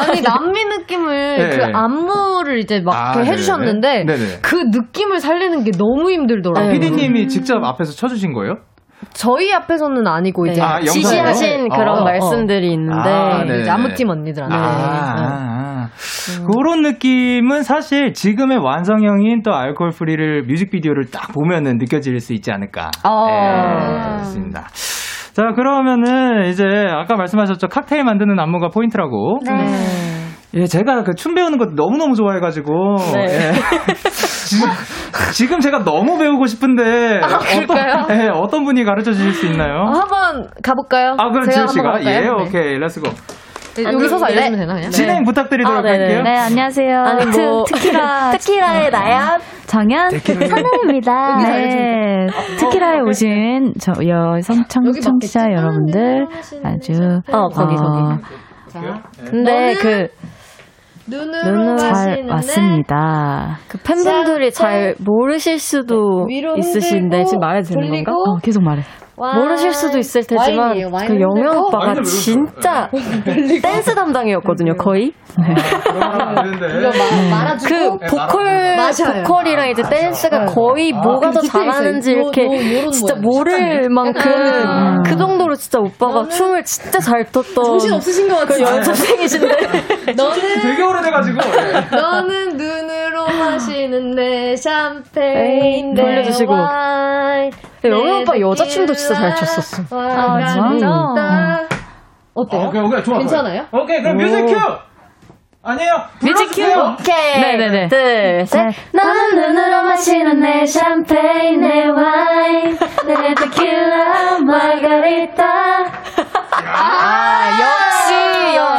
[0.00, 1.56] 아니, 남미 느낌을, 네.
[1.56, 3.32] 그 안무를 이제 막 아, 네네네.
[3.32, 4.24] 해주셨는데, 네네.
[4.42, 6.72] 그 느낌을 살리는 게 너무 힘들더라고요.
[6.72, 6.78] 네.
[6.78, 8.56] 피디님이 직접 앞에서 쳐주신 거예요?
[9.12, 10.60] 저희 앞에서는 아니고, 이제.
[10.62, 10.90] 아, 영상으로?
[10.92, 12.04] 지시하신 그런 어, 어.
[12.04, 13.60] 말씀들이 있는데 아, 네.
[13.60, 14.56] 이제 안무팀 언니들한테.
[14.56, 15.88] 아, 아, 아.
[16.50, 22.90] 그런 느낌은 사실 지금의 완성형인 또 Alcohol-Free를 뮤직비디오를 딱 보면은 느껴질 수 있지 않을까.
[23.04, 23.26] 어.
[23.28, 24.66] 예, 그렇습니다.
[25.36, 27.68] 자, 그러면은 이제 아까 말씀하셨죠.
[27.68, 29.40] 칵테일 만드는 안무가 포인트라고.
[29.44, 29.52] 네.
[30.54, 32.72] 예, 제가 그 춤 배우는 거 너무너무 좋아해가지고.
[33.14, 33.24] 네.
[33.50, 33.52] 예.
[34.48, 34.68] 지금,
[35.34, 37.20] 지금 제가 너무 배우고 싶은데.
[37.22, 37.36] 아?
[37.36, 37.76] 어떤,
[38.18, 39.82] 예, 어떤 분이 가르쳐 주실 수 있나요?
[39.82, 41.16] 어, 한번 가볼까요?
[41.18, 41.84] 아, 그럼 제가 지우 씨가?
[41.96, 42.16] 한번 가볼까요?
[42.16, 42.28] 예, 네.
[42.30, 42.78] 오케이.
[42.78, 43.10] Let's go.
[43.76, 44.90] 네, 여기 서서 알려주면 되나, 그냥?
[44.90, 45.88] 진행 부탁드리도록 아.
[45.88, 46.22] 할게요.
[46.22, 47.02] 네, 안녕하세요.
[47.02, 48.30] 아니 뭐 트, 트키라.
[48.32, 50.10] 트키라의 나연 정연.
[50.14, 51.36] 하늘입니다.
[51.48, 52.26] 네.
[52.58, 55.50] 트키라에 오신 저 여성 청, 청취자?
[55.52, 56.26] 여러분들
[56.64, 56.92] 아주
[57.30, 58.22] 어 거기 어, 거기
[58.68, 60.08] 자, 근데 그
[61.08, 63.58] 눈으로 잘 왔습니다.
[63.68, 68.12] 그 팬분들이 잘 모르실 수도 위로 있으신데 지금 말해도 되는 건가?
[68.12, 68.82] 어, 계속 말해.
[69.16, 72.90] 모르실 수도 있을 테지만 와인이에요, 와인 그 영현 흔들고 오빠가 와인을 왜 진짜
[73.62, 75.12] 댄스 담당이었거든요 거의.
[75.38, 79.22] 이거 마, 말아주고 그 보컬 맞아요.
[79.24, 81.40] 보컬이랑 이제 댄스가 거의 뭐가 더.
[81.40, 82.44] 잘하는지 요- 이렇게
[82.84, 83.14] 요- 진짜.
[83.16, 85.02] 모를 만큼 음.
[85.04, 88.76] 그 정도로 진짜 오빠가 춤을 진짜 잘 췄던 정신 없으신 것그 같아요.
[88.76, 91.38] 연습생이신데 너는 되게 오래돼가지고.
[91.58, 91.96] 예.
[91.96, 92.75] 너는 눈으로
[93.50, 96.52] 마시는 내 샴페인 내 돌려주시고.
[96.52, 97.50] 와인
[97.84, 99.82] 영현 오빠 내 여자 춤도 진짜 잘 췄었어.
[99.96, 101.66] 와가 진짜?
[102.34, 102.60] 어때요?
[102.62, 103.18] 어, 오케이, 오케이, 좋아.
[103.18, 103.64] 괜찮아요?
[103.72, 104.56] 오케이, 그럼 music cue!
[105.62, 106.02] 아니에요.
[106.22, 106.62] music cue!
[106.62, 107.88] 오케이 네네네.
[107.88, 115.44] 둘 셋 너는 눈으로 마시는 내 샴페인 내 와인 내 테킬라 마가리타
[116.68, 118.05] 아, 역시,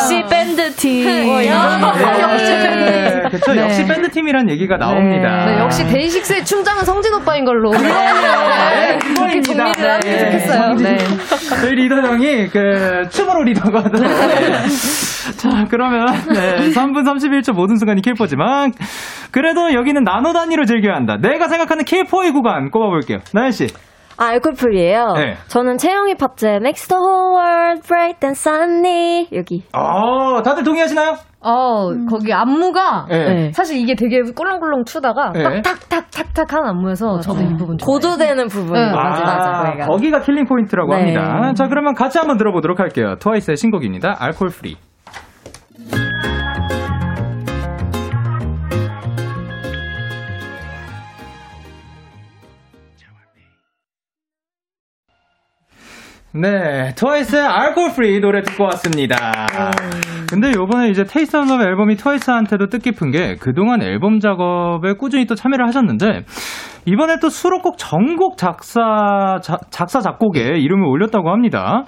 [0.07, 1.05] 역시 밴드 팀.
[1.05, 1.49] 네,
[3.29, 3.53] 그쵸.
[3.53, 3.61] 네.
[3.61, 5.45] 역시 밴드 팀이란 얘기가 나옵니다.
[5.45, 7.71] 네, 역시 데이식스의 춤장은 성진 오빠인 걸로.
[7.71, 9.41] 네, 그렇게.
[9.41, 10.19] 정리를 하면 네.
[10.19, 10.73] 좋겠어요.
[10.75, 10.97] 네.
[11.61, 13.43] 저희 리더 형이 그 춤으로
[13.81, 14.67] 하더라고요.
[15.35, 18.71] 자, 그러면 네, 3분 31초 모든 순간이 킬포지만
[19.31, 21.17] 그래도 여기는 나노 단위로 즐겨야 한다.
[21.21, 23.19] 내가 생각하는 킬포의 구간 꼽아볼게요.
[23.33, 23.67] 나연 씨.
[24.17, 25.13] 아, Alcohol-Free예요.
[25.15, 25.36] 네.
[25.47, 29.63] 저는 채영이 파트 Makes the whole world bright and sunny 여기.
[29.73, 31.15] 어, 다들 동의하시나요?
[31.39, 33.51] 어, 거기 안무가 네.
[33.53, 35.62] 사실 이게 되게 꿀렁꿀렁 추다가 네.
[35.62, 37.86] 탁탁탁탁탁 하는 안무여서 저도 이 부분 좋아해요.
[37.86, 38.73] 고조되는 부분.
[38.73, 39.63] 네, 맞아, 맞아.
[39.63, 39.86] 거기가.
[39.86, 41.15] 거기가 killing 포인트라고 네.
[41.15, 41.53] 합니다.
[41.53, 43.15] 자, 그러면 같이 한번 들어보도록 할게요.
[43.19, 44.15] 트와이스의 신곡입니다.
[44.19, 44.77] Alcohol-Free.
[56.39, 59.15] 네, 트와이스의 Alcohol-Free 노래 듣고 왔습니다.
[60.30, 65.36] 근데 요번에 이제 Taste of Love 앨범이 트와이스한테도 뜻깊은 게 그동안 앨범 작업에 꾸준히 또
[65.36, 66.26] 참여를 하셨는데
[66.86, 71.84] 이번에 또 수록곡 전곡 작사 자- 작사 작곡에 이름을 올렸다고 합니다.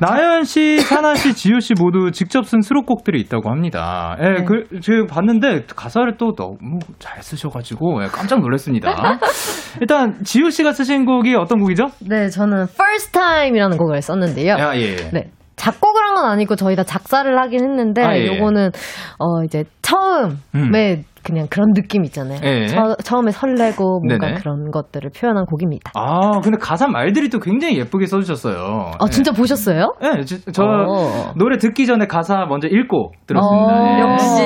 [0.00, 4.16] 나연 씨, 사나 씨, 지효 씨 모두 직접 쓴 수록곡들이 있다고 합니다.
[4.18, 9.18] 예, 그, 저 봤는데 가사를 또 너무 잘 쓰셔가지고 예, 깜짝 놀랐습니다.
[9.82, 11.88] 일단 지효 씨가 쓰신 곡이 어떤 곡이죠?
[12.08, 14.54] 네, 저는 First Time이라는 곡을 썼는데요.
[14.56, 14.96] 아, 예.
[15.12, 15.30] 네.
[15.56, 18.26] 작곡을 한 건 아니고 저희 다 작사를 하긴 했는데 아, 예.
[18.26, 18.70] 요거는
[19.18, 21.04] 어 이제 처음에 음.
[21.24, 22.38] 그냥 그런 느낌 있잖아요.
[22.44, 22.66] 예.
[22.66, 24.38] 처, 처음에 설레고 뭔가 네네.
[24.40, 25.90] 그런 것들을 표현한 곡입니다.
[25.94, 28.92] 아, 근데 가사 말들이 또 굉장히 예쁘게 써주셨어요.
[29.00, 29.94] 아 진짜 보셨어요?
[30.02, 31.32] 네, 네, 저, 저 어.
[31.36, 33.74] 노래 듣기 전에 가사 먼저 읽고 들었습니다.
[33.74, 34.00] 어, 예.
[34.00, 34.42] 역시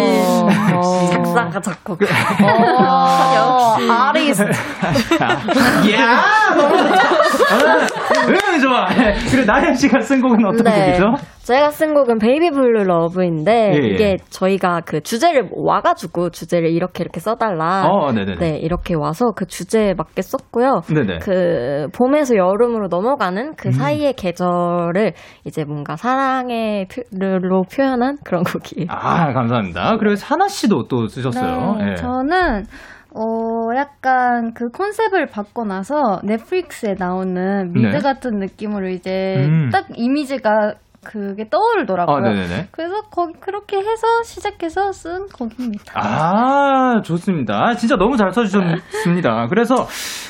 [0.72, 1.06] 어.
[1.10, 1.98] 작사가 작곡.
[2.02, 4.42] 어, 아리스.
[4.44, 6.22] 야!
[8.60, 8.86] 좋아.
[8.90, 9.14] 예.
[9.30, 11.14] 그리고 나연 씨가 쓴 곡은 어떤 곡이죠?
[11.42, 13.88] 제가 쓴 곡은 Baby Blue Love인데 예, 예.
[13.88, 17.86] 이게 저희가 그 주제를 와가지고 주제를 이렇게 이렇게 써달라.
[17.86, 18.12] 어.
[18.12, 20.82] 네, 이렇게 와서 그 주제에 맞게 썼고요.
[20.92, 21.18] 네네.
[21.20, 23.54] 그 봄에서 여름으로 넘어가는 음.
[23.56, 25.12] 그 사이의 계절을
[25.44, 26.86] 이제 뭔가 사랑의
[27.18, 28.88] 로 표현한 그런 곡이에요.
[28.90, 29.96] 아, 감사합니다.
[29.98, 31.76] 그리고 사나 씨도 또 쓰셨어요.
[31.78, 31.94] 네, 예.
[31.94, 32.64] 저는
[33.14, 37.98] 어 약간 그 컨셉을 바꿔 나서 넷플릭스에 나오는 미드 네.
[38.00, 39.70] 같은 느낌으로 이제 음.
[39.70, 42.16] 딱 이미지가 그게 떠오르더라고요.
[42.16, 42.68] 아, 네네네.
[42.70, 45.92] 그래서 거기 그렇게 해서 시작해서 쓴 곡입니다.
[45.94, 47.74] 아, 좋습니다.
[47.76, 49.46] 진짜 너무 잘 써주셨습니다.
[49.48, 49.86] 그래서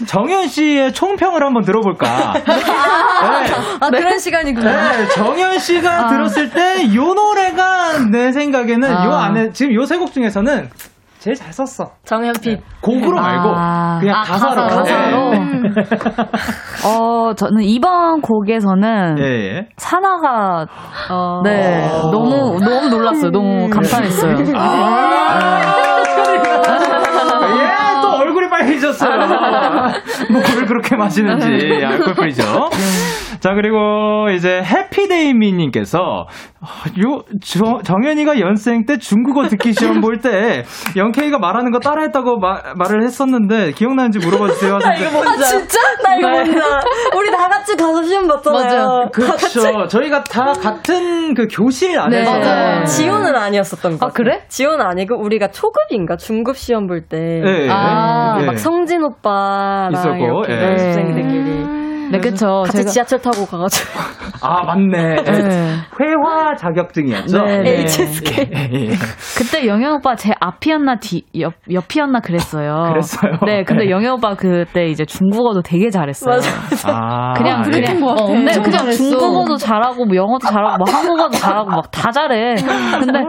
[0.06, 2.34] 정현 씨의 총평을 한번 들어볼까.
[2.46, 3.54] 네.
[3.80, 4.92] 아 그런 시간이구나.
[4.92, 9.24] 네, 정현 씨가 들었을 때 요 노래가 내 생각에는 요 아.
[9.24, 10.68] 안에 지금 요 세 곡 중에서는
[11.18, 11.90] 제일 잘 썼어.
[12.04, 12.60] 정현빛.
[12.80, 13.98] 곡으로 말고 아.
[14.00, 14.62] 그냥 아, 가사로.
[14.62, 14.82] 가사로.
[14.82, 15.34] 가사로?
[15.34, 15.38] 예.
[16.86, 19.68] 어, 저는 이번 곡에서는 예, 예.
[19.76, 20.66] 사나가
[21.10, 21.42] 어.
[21.44, 23.30] 네 너무 너무 놀랐어요.
[23.30, 24.30] 너무 감탄했어요.
[24.30, 24.52] 예, 또 얼굴이
[28.58, 29.10] 빨개졌어요.
[30.32, 32.42] 뭐를 그렇게 마시는지 알콜 프리죠.
[33.40, 40.64] 자, 그리고 이제 해피데이미님께서 요 저, 정현이가 연생 때 중국어 듣기 시험 볼 때
[40.96, 44.74] 영케이가 말하는 거 따라했다고 마- 말을 했었는데 기억나는지 물어봐 주세요.
[44.74, 45.78] 하셨는데 아 진짜?
[46.02, 46.80] 나 이거 뭔다.
[47.16, 49.10] 우리 다 같이 가서 시험 봤잖아요.
[49.12, 49.86] 그렇죠.
[49.86, 52.40] 저희가 다 같은 그 교실 안에서 네.
[52.40, 52.84] 맞아요.
[52.84, 54.06] 지호는 아니었었던 거.
[54.06, 54.42] 아, 그래?
[54.48, 57.16] 지호는 아니고 우리가 초급인가 중급 시험 볼 때.
[57.18, 58.46] 네, 아, 네.
[58.52, 60.62] 막 성진 오빠랑 있었고, 이렇게 예.
[60.62, 61.77] 연습생들끼리
[62.10, 62.62] 네, 그쵸.
[62.64, 63.88] 같이 제가 지하철 타고 가가지고
[64.42, 65.16] 아 맞네.
[65.16, 65.74] 네.
[66.00, 67.42] 회화 자격증이었죠.
[67.42, 67.80] 네, 네.
[67.82, 68.50] HSK.
[68.54, 68.88] 예, 예.
[69.36, 72.86] 그때 영현 오빠 제 앞이었나 뒤 옆, 옆이었나 그랬어요.
[72.90, 73.32] 그랬어요?
[73.44, 73.90] 네, 근데 네.
[73.90, 76.38] 영현 오빠 그때 이제 중국어도 되게 잘했어요.
[76.86, 77.80] 아, 그냥 예.
[77.80, 82.54] 그냥 어, 네, 그냥 중국어도 잘하고 뭐 영어도 잘하고 뭐 한국어도 잘하고 막 다 잘해.
[83.00, 83.20] 근데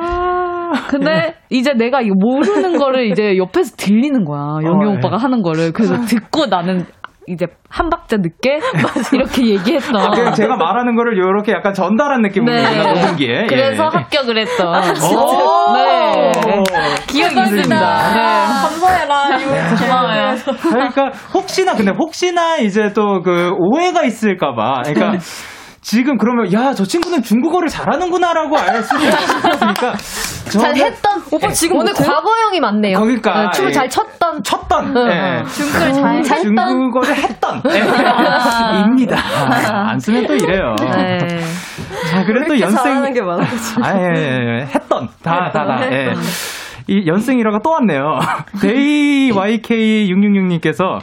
[0.89, 4.59] 근데 이제 내가 이거 모르는 거를 이제 옆에서 들리는 거야.
[4.63, 4.97] 영현 어, 예.
[4.97, 5.71] 오빠가 하는 거를.
[5.71, 6.85] 그래서 듣고 나는
[7.27, 8.59] 이제 한 박자 늦게
[9.13, 9.97] 이렇게 얘기했어.
[9.97, 12.67] 아, 그냥 제가 말하는 거를 이렇게 약간 전달한 느낌으로 네.
[12.67, 13.45] 우리가 녹음기에.
[13.47, 13.97] 그래서 예.
[13.97, 14.67] 합격을 했던.
[14.67, 15.73] 오!
[15.73, 16.31] 네.
[17.07, 18.13] 기억이 있습니다.
[18.13, 18.19] 네.
[18.61, 19.37] 감사해라.
[19.37, 20.35] 이거 고마워요.
[20.71, 24.83] 그러니까 혹시나 근데 혹시나 이제 또 그 오해가 있을까봐.
[24.85, 25.19] 그러니까
[25.81, 29.95] 지금 그러면 야 저 친구는 중국어를 잘하는구나라고 알 수도 있으니까
[30.51, 31.93] 잘 했던 오빠 지금 오늘?
[31.93, 32.99] 과거형이 많네요.
[32.99, 33.73] 그러니까, 네, 춤을 예.
[33.73, 35.07] 잘 췄던 쳤던 응.
[35.09, 35.43] 예.
[35.45, 37.79] 중국을 잘잘 했던 중국어를 했던 예.
[38.81, 39.17] 입니다.
[39.89, 40.75] 안 쓰면 또 이래요.
[40.79, 41.17] 네.
[42.09, 43.03] 자, 그래도 연생.
[43.81, 44.65] 아, 예, 예, 예.
[44.73, 45.07] 했던.
[45.21, 45.81] 다, 다, 다.
[45.91, 46.13] 예.
[46.87, 48.17] 이 연생이라가 또 왔네요.
[48.61, 50.99] 데이YK666님께서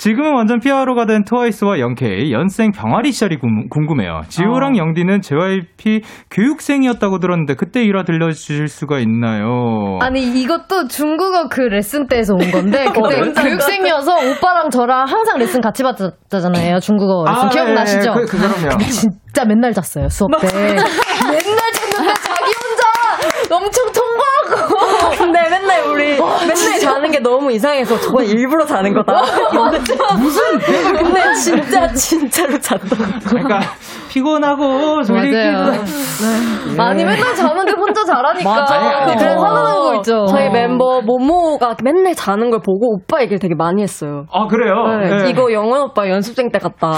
[0.00, 4.22] 지금은 완전 피아로가 된 트와이스와 영케이 연생 병아리 시절이 궁- 궁금해요.
[4.28, 9.98] 지호랑 영디는 JYP 교육생이었다고 들었는데 그때 일화 들려주실 수가 있나요?
[10.00, 13.32] 아니 이것도 중국어 그 레슨 때에서 온 건데 그때 네?
[13.42, 18.14] 교육생이어서 오빠랑 저랑 항상 레슨 같이 받았잖아요 중국어 레슨 아, 기억나시죠?
[18.14, 18.78] 네, 그, 그럼요.
[18.78, 24.09] 진짜 맨날 잤어요 수업 때 맨날 잤는데 자기 혼자 엄청 통과하고
[25.16, 29.22] 근데 맨날 우리 맨날 자는 게 너무 이상해서 저건 일부러 자는 거다.
[30.18, 30.58] 무슨?
[30.58, 33.20] 근데 진짜 진짜로 잤던.
[33.28, 33.60] 그러니까
[34.10, 35.80] 피곤하고 졸리기도 맞아요.
[36.78, 38.74] 아니 맨날 자는데 혼자 자라니까 맞아.
[38.74, 39.44] 아니, 그래서 뭐.
[39.44, 44.24] 화나는 거 있죠 저희 멤버 모모가 맨날 자는 걸 보고 오빠 얘기를 되게 많이 했어요.
[44.32, 44.74] 아, 그래요?
[44.98, 45.30] 네, 예.
[45.30, 46.92] 이거 영원 오빠 연습생 때 같다.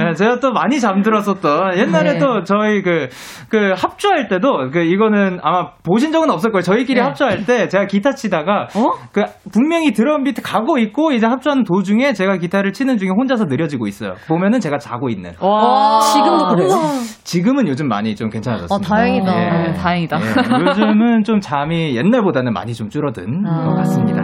[0.00, 2.18] 예, 제가 또 많이 잠들었었던 옛날에 네.
[2.18, 3.08] 또 저희 그,
[3.50, 6.62] 그 합주할 때도 그 이거는 아마 보신 적은 없을 거예요.
[6.62, 7.02] 저희끼리 네.
[7.02, 8.68] 합주할 때 제가 기타 치다가
[9.12, 13.86] 그 분명히 드럼 비트 가고 있고 이제 합주하는 도중에 제가 기타를 치는 중에 혼자서 느려지고
[13.86, 14.14] 있어요.
[14.28, 15.32] 보면은 제가 자고 있는.
[15.40, 16.00] 와.
[16.14, 16.68] 지금도 그래요?
[17.24, 18.74] 지금은 요즘 많이 좀 괜찮아졌습니다.
[18.74, 19.32] 어, 다행이다.
[19.34, 19.68] 예.
[19.68, 20.18] 네, 다행이다.
[20.20, 23.64] 예, 요즘은 좀 잠이 옛날보다는 많이 좀 줄어든 아.
[23.64, 24.22] 것 같습니다.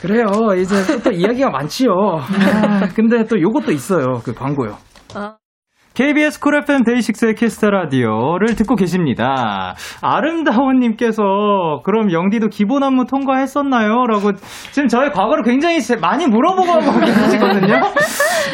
[0.00, 0.26] 그래요.
[0.60, 1.90] 이제 또, 또 이야기가 많지요.
[1.92, 4.20] 아, 근데 또 요것도 있어요.
[4.24, 4.76] 그 광고요.
[5.94, 9.76] KBS Cool FM 데이식스의 Kiss the Radio를 듣고 계십니다.
[10.02, 11.22] 아름다워님께서
[11.84, 14.04] 그럼 영디도 기본 안무 통과했었나요?
[14.08, 14.32] 라고
[14.72, 17.80] 지금 저의 과거를 굉장히 제- 많이 물어보고 계시거든요.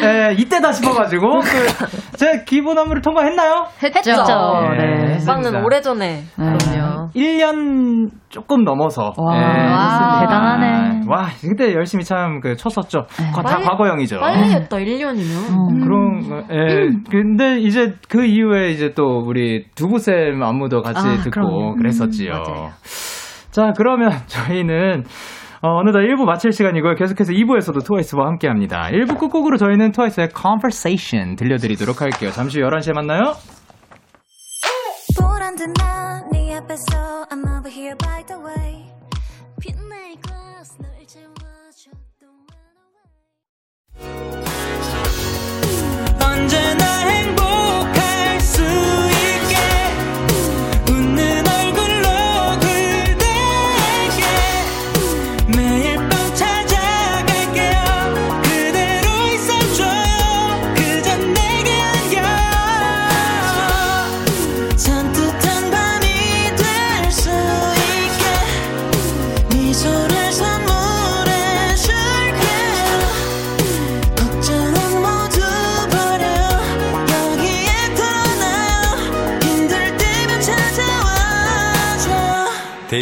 [0.03, 3.65] 예, 이때다 싶어가지고 그, 제 기본 안무를 통과했나요?
[3.81, 4.11] 했죠.
[4.11, 5.61] 네, 오빠는 했습니다.
[5.63, 6.21] 오래전에.
[6.35, 7.09] 그럼요.
[7.15, 10.19] 1년 조금 넘어서 와, 예, 했습니다.
[10.21, 11.01] 대단하네.
[11.07, 13.05] 와, 그때 열심히 참 그 쳤었죠.
[13.33, 14.19] 과- 다 빨리- 과거형이죠.
[14.19, 15.49] 빨리 했다, 1년이면.
[15.49, 15.79] 음.
[15.81, 16.89] 그런 거, 예.
[17.09, 21.75] 근데 이제 그 이후에 이제 또 우리 두부쌤 안무도 같이 아, 듣고 그럼요.
[21.75, 22.31] 그랬었지요.
[22.31, 22.69] 맞아요.
[23.51, 25.03] 자, 그러면 저희는
[25.63, 26.95] 어, 어느덧 1부 마칠 시간이고요.
[26.95, 28.87] 계속해서 2부에서도 트와이스와 함께 합니다.
[28.91, 32.31] 1부 끝곡으로 저희는 트와이스의 Conversation 들려드리도록 할게요.
[32.31, 33.33] 잠시 후 11시에 만나요.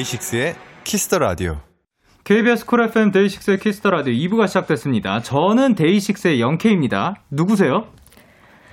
[0.10, 1.58] 데이식스의 Kiss the Radio.
[2.24, 5.20] KBS Cool FM 데이식스의 Kiss the Radio 2부가 시작됐습니다.
[5.20, 7.16] 저는 데이식스의 영케입니다.
[7.32, 7.86] 누구세요?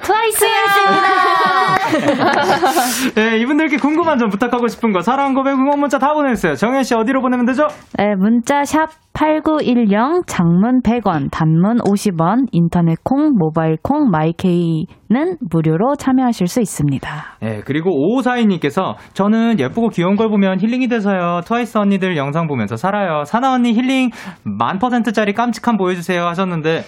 [3.14, 6.54] 네, 이분들께 궁금한 점 부탁하고 싶은 거 사랑 고백 응원 문자 다 보내주세요.
[6.54, 7.66] 정연 씨 어디로 보내면 되죠?
[7.98, 16.48] 네, 문자 샵 8910 장문 100원, 단문 50원, 인터넷 콩, 모바일 콩, 마이케이는 무료로 참여하실
[16.48, 17.08] 수 있습니다.
[17.40, 21.40] 네, 그리고 5542님께서 저는 예쁘고 귀여운 걸 보면 힐링이 돼서요.
[21.46, 23.24] 트와이스 언니들 영상 보면서 살아요.
[23.24, 24.10] 사나 언니 힐링
[24.42, 26.84] 만 퍼센트짜리 깜찍함 보여주세요 하셨는데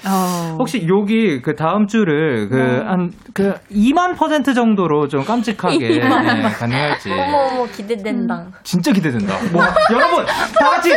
[0.59, 7.65] 혹시 여기 그 다음 주를 그한그 2만 퍼센트 정도로 좀 깜찍하게 네, 가능할지 어머, 어머,
[7.65, 8.45] 기대된다.
[8.65, 9.35] 진짜 기대된다.
[9.51, 9.63] 뭐
[9.95, 10.91] 여러분 다 같이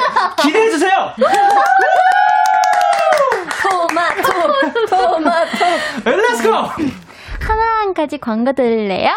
[0.44, 0.92] 기대해 주세요.
[3.62, 5.66] 토마토, 토마토.
[6.06, 6.54] Let's go.
[7.40, 9.12] 하나 한 가지 광고 들을래요?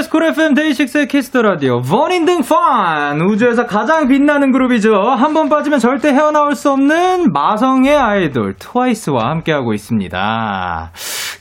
[0.00, 4.94] KBS 쿨 FM 데이식스의 Kiss the Radio 본인 등판 우주에서 가장 빛나는 그룹이죠.
[4.94, 10.90] 한 번 빠지면 절대 헤어나올 수 없는 마성의 아이돌 트와이스와 함께하고 있습니다.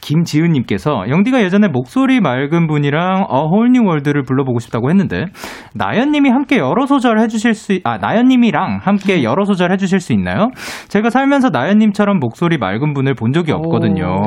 [0.02, 5.26] 김지은님께서 영디가 예전에 목소리 맑은 분이랑 A Whole New World를 불러보고 싶다고 했는데
[5.74, 10.50] 나연님이 함께 여러 소절 해주실 수, 아 나연님이랑 함께 여러 소절 해주실 수 있나요?
[10.90, 14.22] 제가 살면서 나연님처럼 목소리 맑은 분을 본 적이 없거든요.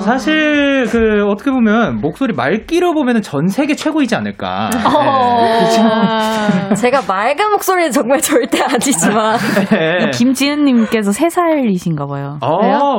[0.00, 4.70] 사실 그 어떻게 보면 목소리 맑기로 보면은 전 세계 최고이지 않을까.
[4.70, 9.38] 네, 제가 맑은 목소리는 정말 절대 아니지만.
[9.70, 10.10] 네.
[10.10, 12.38] 김지은님께서 3 살이신가 봐요.
[12.40, 12.48] 아,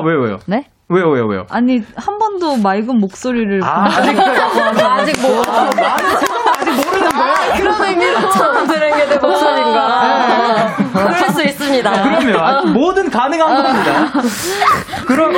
[0.06, 0.38] 왜요, 왜요?
[0.47, 0.65] 네?
[0.89, 1.45] 왜요, 왜요, 왜요?
[1.49, 3.62] 아니, 한 번도 맑은 목소리를.
[3.63, 5.41] 아, 아직, 아직 뭐.
[5.41, 5.95] 거야?
[7.58, 10.76] 그런 의미로 처음 들은 게 내 목소리인가.
[10.94, 11.92] 그럴 수 있습니다.
[12.04, 14.12] 그러면 아, 뭐든 가능한 겁니다.
[15.06, 15.34] 그럼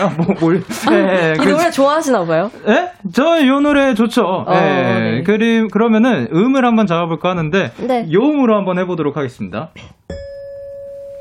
[0.00, 0.62] 어, 뭐 뭘?
[0.92, 2.50] 예, 이 그- 노래 좋아하시나 봐요?
[2.68, 2.90] 예?
[3.12, 4.46] 저 이 노래 좋죠.
[4.50, 4.54] 예.
[4.54, 5.22] 네.
[5.24, 8.08] 그리 그러면은 음을 한번 잡아볼까 하는데 네.
[8.12, 9.70] 요음으로 한번 해보도록 하겠습니다.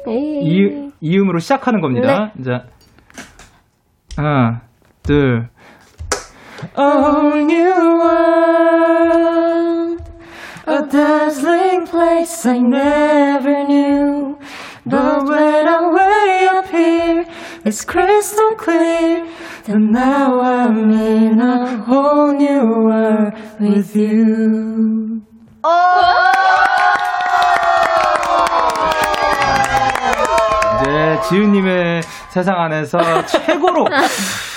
[0.07, 2.31] 이, 이 음으로 시작하는 겁니다.
[2.45, 2.63] 자,
[4.15, 4.61] 하나,
[5.03, 5.49] 둘.
[6.77, 8.44] All new world,
[10.66, 14.38] a dazzling place I never knew.
[14.86, 17.26] But when I'm way up here,
[17.64, 19.26] it's crystal clear
[19.66, 25.20] that now I'm in a whole new world with you.
[30.80, 33.86] 이제 지은님의 세상 안에서 최고로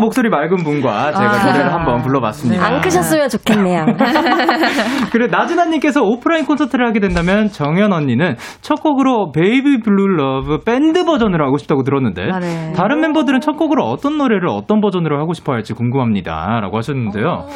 [0.00, 1.46] 목소리 맑은 분과 제가 아.
[1.46, 2.64] 노래를 한번 불러봤습니다.
[2.64, 3.86] 안 크셨으면 좋겠네요.
[5.12, 11.44] 그리고 나진아님께서 오프라인 콘서트를 하게 된다면 정연 언니는 첫 곡으로 Baby Blue Love 밴드 버전으로
[11.44, 12.72] 하고 싶다고 들었는데 아, 네.
[12.74, 17.46] 다른 멤버들은 첫 곡으로 어떤 노래를 어떤 버전으로 하고 싶어 할지 궁금합니다라고 하셨는데요.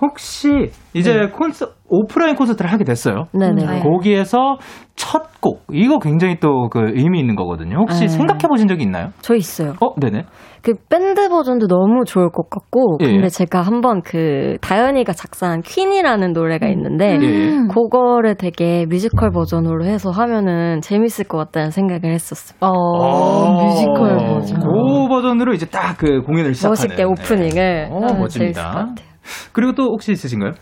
[0.00, 3.24] 혹시 이제 콘서 오프라인 콘서트를 하게 됐어요.
[3.32, 3.66] 네네.
[3.66, 3.80] 네.
[3.80, 4.56] 거기에서
[4.96, 7.76] 첫 곡 이거 굉장히 또 그 의미 있는 거거든요.
[7.78, 8.08] 혹시 네.
[8.08, 9.10] 생각해 보신 적이 있나요?
[9.20, 9.74] 저 있어요.
[9.80, 10.24] 어, 네네.
[10.68, 13.06] 그 밴드 버전도 너무 좋을 것 같고, 예.
[13.06, 17.50] 근데 제가 한번 그 다현이가 작사한 Queen이라는 노래가 있는데, 예.
[17.72, 22.58] 그거를 되게 뮤지컬 버전으로 해서 하면은 재밌을 것 같다는 생각을 했었어요.
[22.60, 24.60] 어, 뮤지컬 버전.
[24.60, 26.70] 그 버전으로 이제 딱 그 공연을 시작하는.
[26.96, 27.88] 멋있게 오프닝을.
[27.90, 28.62] 어, 하면 재밌을 멋집니다.
[28.62, 29.08] 것 같아요.
[29.52, 30.52] 그리고 또 혹시 있으신가요?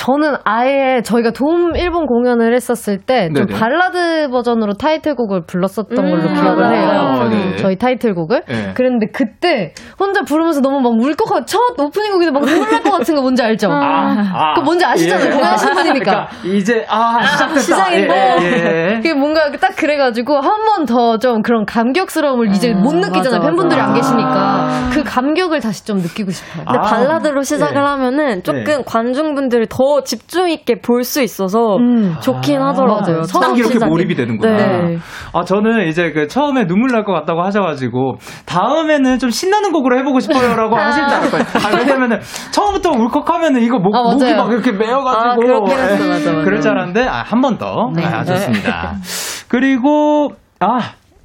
[0.00, 3.46] 저는 아예 저희가 돔 일본 공연을 했었을 때 좀.
[3.46, 6.74] 발라드 버전으로 타이틀곡을 불렀었던 걸로 음, 기억을 맞아요.
[6.74, 6.90] 해요.
[6.90, 7.56] 아, 네.
[7.56, 8.42] 저희 타이틀곡을.
[8.48, 8.72] 네.
[8.74, 13.14] 그랬는데 그때 혼자 부르면서 너무 막 울컥하고 첫 오프닝 곡인데 막 눈물 날 것 같은
[13.14, 13.68] 거 뭔지 알죠?
[13.70, 15.30] 아, 그거 뭔지 아시잖아요.
[15.32, 16.28] 공연하신 분이니까.
[16.28, 17.60] 그러니까 이제 아 시작됐다.
[17.60, 18.36] 시작인데.
[18.40, 18.94] 예, 예, 예.
[18.96, 23.40] 그게 뭔가 딱 그래가지고 한 번 더 좀 그런 감격스러움을 이제 못 느끼잖아요.
[23.40, 23.90] 맞아, 팬분들이 맞아.
[23.90, 24.68] 안 계시니까.
[24.94, 26.64] 그 감격을 다시 좀 느끼고 싶어요.
[26.64, 27.80] 근데 아, 발라드로 시작을 네.
[27.80, 28.82] 하면은 조금 네.
[28.86, 32.14] 관중분들이 더 집중 있게 볼 수 있어서 음.
[32.20, 33.22] 좋긴 아, 하더라고요.
[33.22, 33.90] 딱 이렇게 시작이.
[33.90, 34.56] 몰입이 되는구나.
[34.56, 34.98] 네.
[35.32, 38.14] 아 저는 이제 그 처음에 눈물 날 것 같다고 하셔가지고
[38.46, 41.42] 다음에는 좀 신나는 곡으로 해보고 싶어요라고 하실 줄 알았어요.
[41.42, 42.20] 아, 왜냐면은
[42.52, 44.02] 처음부터 울컥하면은 이거 목, 아.
[44.02, 46.06] 목이 막 이렇게 메어가지고 아, 그렇긴 했어.
[46.06, 46.44] 맞아, 맞아.
[46.44, 47.90] 그럴 줄 알았는데 아, 한 번 더.
[47.96, 48.04] 네.
[48.04, 48.94] 아, 좋습니다.
[49.48, 50.30] 그리고
[50.60, 50.78] 아.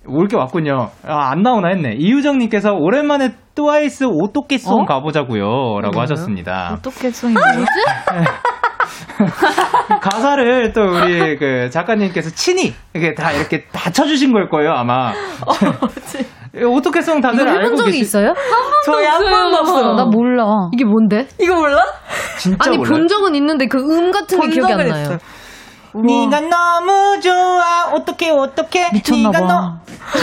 [0.07, 0.89] 올게 왔군요.
[1.07, 1.95] 아, 안 나오나 했네.
[1.97, 4.85] 이유정님께서 오랜만에 트와이스 오또케송 어?
[4.85, 5.79] 가보자고요.
[5.81, 6.75] 라고 하셨습니다.
[6.77, 8.54] 오또케 송이 뭐지?
[10.01, 15.13] 가사를 또 우리 그 작가님께서 친히 이렇게 다 이렇게 다 쳐주신 걸 거예요 아마.
[16.73, 18.01] 어떻게 송 다들 알고 해본 적이 계시?
[18.01, 18.33] 있어요?
[18.85, 19.93] 저희 한 번도 없어요.
[19.95, 20.45] 나 몰라.
[20.73, 21.27] 이게 뭔데?
[21.39, 21.81] 이거 몰라?
[22.39, 22.93] 진짜 아니 몰라요?
[22.93, 25.01] 본 적은 있는데 그 음 같은 게 기억이 안 나요.
[25.03, 25.17] 있어요.
[26.03, 29.73] 네가 너무 좋아 어떻게 어떻게 미쳤나 네가 봐.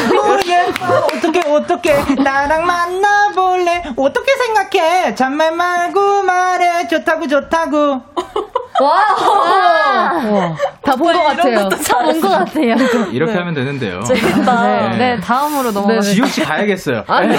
[0.09, 8.03] 너무 예뻐 어떻게 어떻게 나랑 만나볼래 어떻게 생각해 잔말 말고 말해 좋다고 좋다고
[8.81, 9.05] 와,
[10.83, 11.69] 다 본 것 같아요.
[11.69, 12.75] 다 본 것 같아요.
[13.13, 14.03] 이렇게 하면 되는데요.
[14.03, 14.63] 재밌다.
[14.63, 14.97] 네.
[14.97, 16.01] 네, 다음으로 넘어가.
[16.01, 17.05] 지효 씨 가야겠어요.
[17.07, 17.37] 네.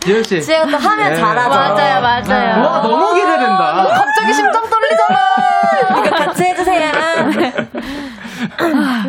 [0.00, 0.42] 지효 씨.
[0.42, 1.16] 지혜가 또 하면 네.
[1.16, 1.48] 잘하죠.
[1.50, 2.64] 맞아요, 맞아요.
[2.66, 3.86] 와 너무 기대된다.
[3.94, 6.00] 갑자기 심장 떨리잖아.
[6.00, 6.92] 이거 같이 해주세요.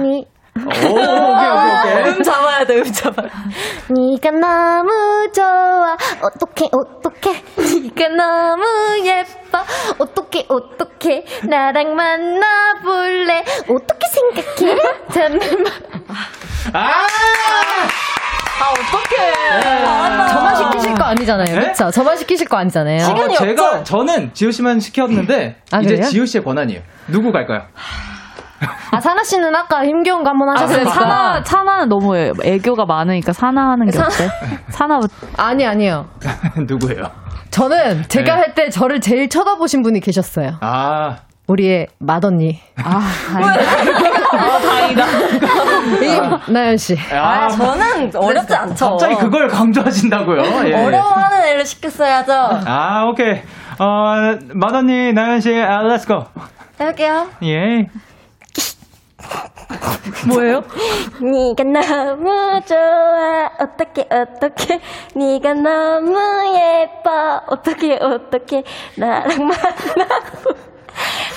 [0.02, 0.26] 니,
[0.58, 2.14] 오 오케이 오케이 오케이.
[2.14, 3.34] 음 잡아야 돼, 음 잡아야 돼.
[3.90, 4.92] 네가 너무
[5.34, 8.64] 좋아 어떡해 어떡해 네가 너무
[9.06, 9.64] 예뻐.
[10.00, 14.78] 어떡해 어떡해 나랑 만나볼래 어떻게 생각해
[15.14, 15.74] 잠깐만
[16.74, 17.06] 아!
[20.30, 21.60] 저만 시키실 거 아니잖아요.
[21.60, 21.68] 네?
[21.72, 21.92] 그쵸?
[21.92, 23.06] 저만 시키실 거 아니잖아요.
[23.06, 26.02] 어, 제가 저는 지효 씨만 시켰는데 아, 이제?
[26.02, 26.82] 지효 씨의 권한이에요.
[27.08, 27.64] 누구 갈까요?
[28.92, 30.68] 아, 사나 씨는 아까 힘겨운 거 한번 아.
[30.68, 34.30] 사나, 사나는 너무 애- 애교가 많으니까 사나 하는 게 어때?
[34.70, 35.14] 사나부터.
[35.38, 36.08] 아니, 아니요.
[36.68, 37.10] 누구예요?
[37.50, 38.42] 저는 제가 네.
[38.42, 40.58] 할때 저를 제일 쳐다보신 분이 계셨어요.
[40.62, 42.62] 아 우리의 맏언니.
[42.78, 43.02] 아,
[44.38, 45.06] 다행이다.
[46.02, 46.22] 이
[46.52, 46.98] 나연 씨.
[47.12, 48.90] 아, 저는 어렵지 않죠.
[48.92, 50.42] 갑자기 그걸 강조하신다고요?
[50.68, 50.74] 예.
[50.86, 52.34] 어려워하는 애를 시켰어야죠.
[52.66, 53.42] 아 오케이.
[53.80, 56.26] 어 마더니 나연 씨, 아, let's go.
[56.80, 57.28] 해볼게요.
[57.44, 57.88] 예.
[60.28, 60.64] 뭐예요?
[61.20, 64.80] 네가 너무 좋아 어떡해 어떡해
[65.16, 66.18] 네가 너무
[66.56, 68.64] 예뻐 어떡해 어떡해
[68.98, 70.71] 나랑 만나고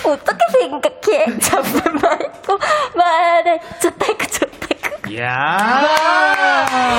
[0.04, 1.38] 어떻게 생각해?
[1.40, 2.58] 잠깐 말고
[2.94, 3.60] 말해.
[3.80, 5.10] 좋다고 좋다고.
[5.10, 5.58] 이야.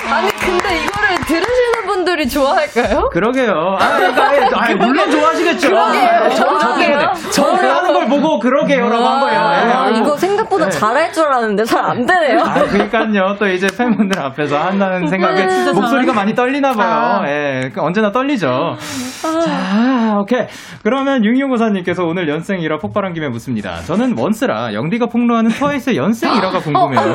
[0.09, 1.44] 아니, 근데 이거를 들으
[1.75, 3.09] 시는 분들이 좋아할까요?
[3.11, 3.77] 그러게요.
[3.79, 5.69] 아, 그러니까, 아, 물론 좋아하시겠죠.
[5.69, 6.09] 그러게요.
[6.09, 6.87] 아, 저, 저 그러게요.
[6.99, 7.29] 때문에.
[7.31, 9.39] 저를 하는 걸 보고 그러게요라고 한 거예요.
[9.39, 9.73] 예.
[9.73, 10.71] 아, 이거 생각보다 네.
[10.71, 12.39] 잘할 줄 알았는데 잘 안 되네요.
[12.41, 13.35] 아, 그러니까요.
[13.37, 17.23] 또 이제 팬분들 앞에서 한다는 생각에 목소리가 많이 떨리나 봐요.
[17.27, 18.75] 예, 그 언제나 떨리죠.
[19.21, 20.47] 자, 오케이.
[20.83, 23.75] 그러면 6654님께서 오늘 연생이라 폭발한 김에 묻습니다.
[23.85, 26.99] 저는 원스라 영디가 폭로하는 트와이스의 연생이라가 궁금해요.
[27.01, 27.13] 어,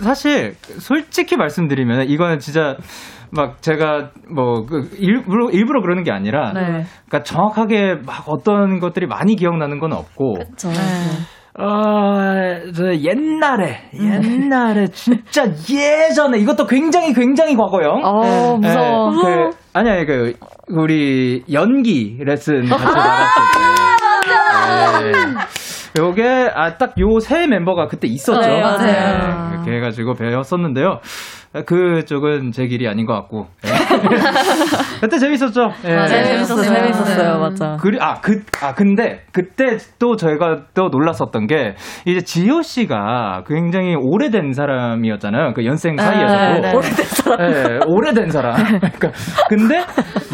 [0.00, 2.76] 사실 솔직히 말씀드리면 이거는 진짜
[3.30, 6.84] 막 제가 뭐그 일부러 일부러 그러는 게 아니라 네.
[7.06, 10.36] 그러니까 정확하게 막 어떤 것들이 많이 기억나는 건 없고
[11.56, 18.00] 어, 저 옛날에, 옛날에, 진짜 예전에, 이것도 굉장히, 굉장히 과거형.
[18.02, 19.12] 어, 무서워.
[19.12, 20.32] 예, 그, 아니야, 그,
[20.66, 23.42] 우리 연기 레슨 같이 아, 나갔을
[25.12, 25.18] 때.
[25.18, 25.22] 예.
[25.96, 28.40] 요게 아 딱 요 세 멤버가 그때 있었죠.
[28.40, 29.50] 네, 맞아요.
[29.50, 30.98] 네, 이렇게 해가지고 배웠었는데요.
[31.62, 33.46] 그쪽은 제 길이 아닌 것 같고.
[33.62, 33.70] 네.
[35.00, 35.70] 그때 재밌었죠.
[35.84, 35.94] 예.
[35.94, 36.08] 맞아요.
[36.08, 36.62] 재밌었어요.
[36.62, 36.82] 재밌었어요.
[36.82, 37.38] 재밌었어요.
[37.38, 37.76] 맞아.
[37.80, 41.74] 그리, 아, 그, 아, 근데, 그때 또 저희가 또 놀랐었던 게,
[42.06, 45.52] 이제 지효 씨가 굉장히 오래된 사람이었잖아요.
[45.54, 46.60] 그 연생 사이에서도.
[46.60, 46.72] 네, 네.
[46.74, 47.52] 오래된 사람.
[47.52, 48.54] 네, 오래된 사람.
[48.80, 49.10] 그러니까,
[49.48, 49.84] 근데,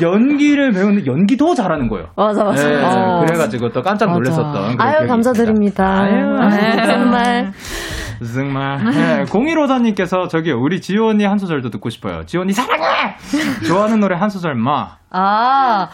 [0.00, 2.06] 연기를 배우는데 연기도 잘하는 거예요.
[2.16, 2.68] 맞아, 맞아.
[2.68, 3.24] 네, 어.
[3.26, 4.18] 그래가지고 또 깜짝 맞아.
[4.18, 4.76] 놀랐었던.
[4.80, 5.60] 아유, 감사드립니다.
[5.60, 5.84] 있습니다.
[5.84, 7.52] 아유, 정말.
[8.24, 8.78] 정말.
[8.84, 12.24] 네, 0154님께서 저기 우리 지효 언니 한 소절도 듣고 싶어요.
[12.26, 13.16] 지효 언니 사랑해!
[13.66, 14.96] 좋아하는 노래 한 소절 마.
[15.10, 15.88] 아,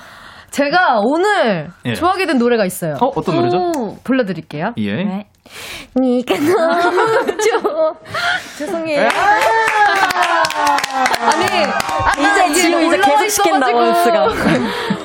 [0.51, 1.95] 제가 오늘 예.
[1.95, 2.95] 좋아하게 된 노래가 있어요.
[3.01, 3.97] 어, 어떤 노래죠?
[4.05, 4.72] 불러드릴게요.
[4.79, 5.05] 예.
[5.05, 5.29] 네.
[5.97, 7.93] 니가 너무 좋아.
[8.59, 9.09] 죄송해요.
[11.21, 13.79] 아니, 아까 이제 지효 이제 올라와 계속 시킨다, 있어가지고.
[13.79, 14.27] 원스가.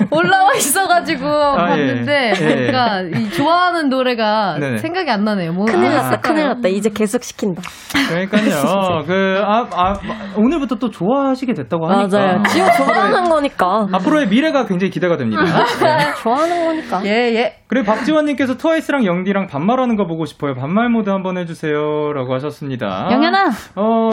[0.12, 1.88] 올라와 있어가지고 아, 예.
[1.88, 2.56] 봤는데 예.
[2.56, 4.78] 뭔가 이 좋아하는 노래가 네네.
[4.78, 5.54] 생각이 안 나네요.
[5.54, 6.68] 뭐 큰일 아, 났다, 큰일 났다.
[6.68, 7.62] 이제 계속 시킨다.
[8.10, 9.04] 그러니까요.
[9.08, 9.94] 그, 아, 아,
[10.36, 12.18] 오늘부터 또 좋아하시게 됐다고 하니까.
[12.18, 12.44] 맞아요.
[12.44, 13.88] 지효 좋아하는 거니까.
[13.94, 15.42] 앞으로의 미래가 굉장히 기대가 됩니다.
[15.44, 16.14] 네.
[16.22, 17.02] 좋아하는 거니까.
[17.06, 17.56] 예, 예.
[17.68, 20.56] 그리고 박지원님께서 트와이스랑 영디랑 반말하는 거 보고 싶어요.
[20.56, 22.12] 반말 모드 한번 해주세요.
[22.14, 23.08] 라고 하셨습니다.
[23.12, 23.46] 영현아!
[23.78, 24.10] 어,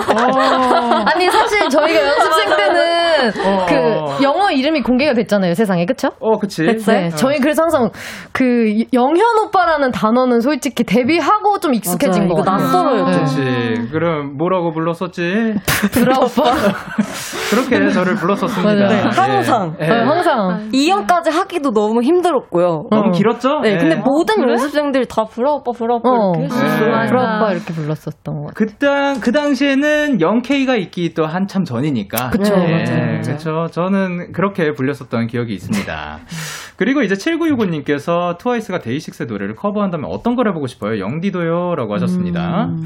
[0.00, 3.66] 어, 아니 사실 저희가 연습생 때는 어.
[3.68, 6.08] 그 영어 이름이 공개가 됐잖아요 세상에 그쵸?
[6.20, 6.62] 어, 그치.
[6.64, 7.10] 네, 어.
[7.16, 7.90] 저희 그래서 항상
[8.32, 12.34] 그 영현 오빠라는 단어는 솔직히 데뷔하고 좀 익숙해진 맞아요.
[12.34, 12.56] 거 같아요.
[12.66, 13.24] 낯설어요, 좀.
[13.24, 13.90] 그치.
[13.92, 15.54] 그럼 뭐라고 불렀었지?
[15.92, 16.52] 브라 오빠.
[17.50, 18.88] 그렇게 저를 불렀었습니다.
[18.88, 19.76] 네, 항상.
[19.80, 19.86] 예.
[19.86, 22.84] 네, 항상 브라이언까지 하기도 너무 힘들었고요.
[22.90, 23.60] 너무 길었죠?
[23.62, 24.00] 네, 근데 예.
[24.04, 26.96] 모든 연습생들이 다 브라 오빠, 브라 오빠 어, 이렇게 했었어요.
[27.00, 27.06] 네.
[27.08, 28.54] 브라 오빠 이렇게 불렀었던 것 같아요.
[28.54, 32.30] 그 당 그 당시에는 0K가 있기 또 한참 전이니까.
[32.30, 33.20] 그쵸, 예, 맞아요, 맞아요.
[33.22, 33.66] 그쵸.
[33.70, 36.18] 저는 그렇게 불렸었던 기억이 있습니다.
[36.76, 40.98] 그리고 이제 7965님께서 트와이스가 데이식스의 노래를 커버한다면 어떤 걸 해보고 싶어요?
[40.98, 41.74] 영디도요?
[41.74, 42.66] 라고 하셨습니다.
[42.66, 42.82] 음.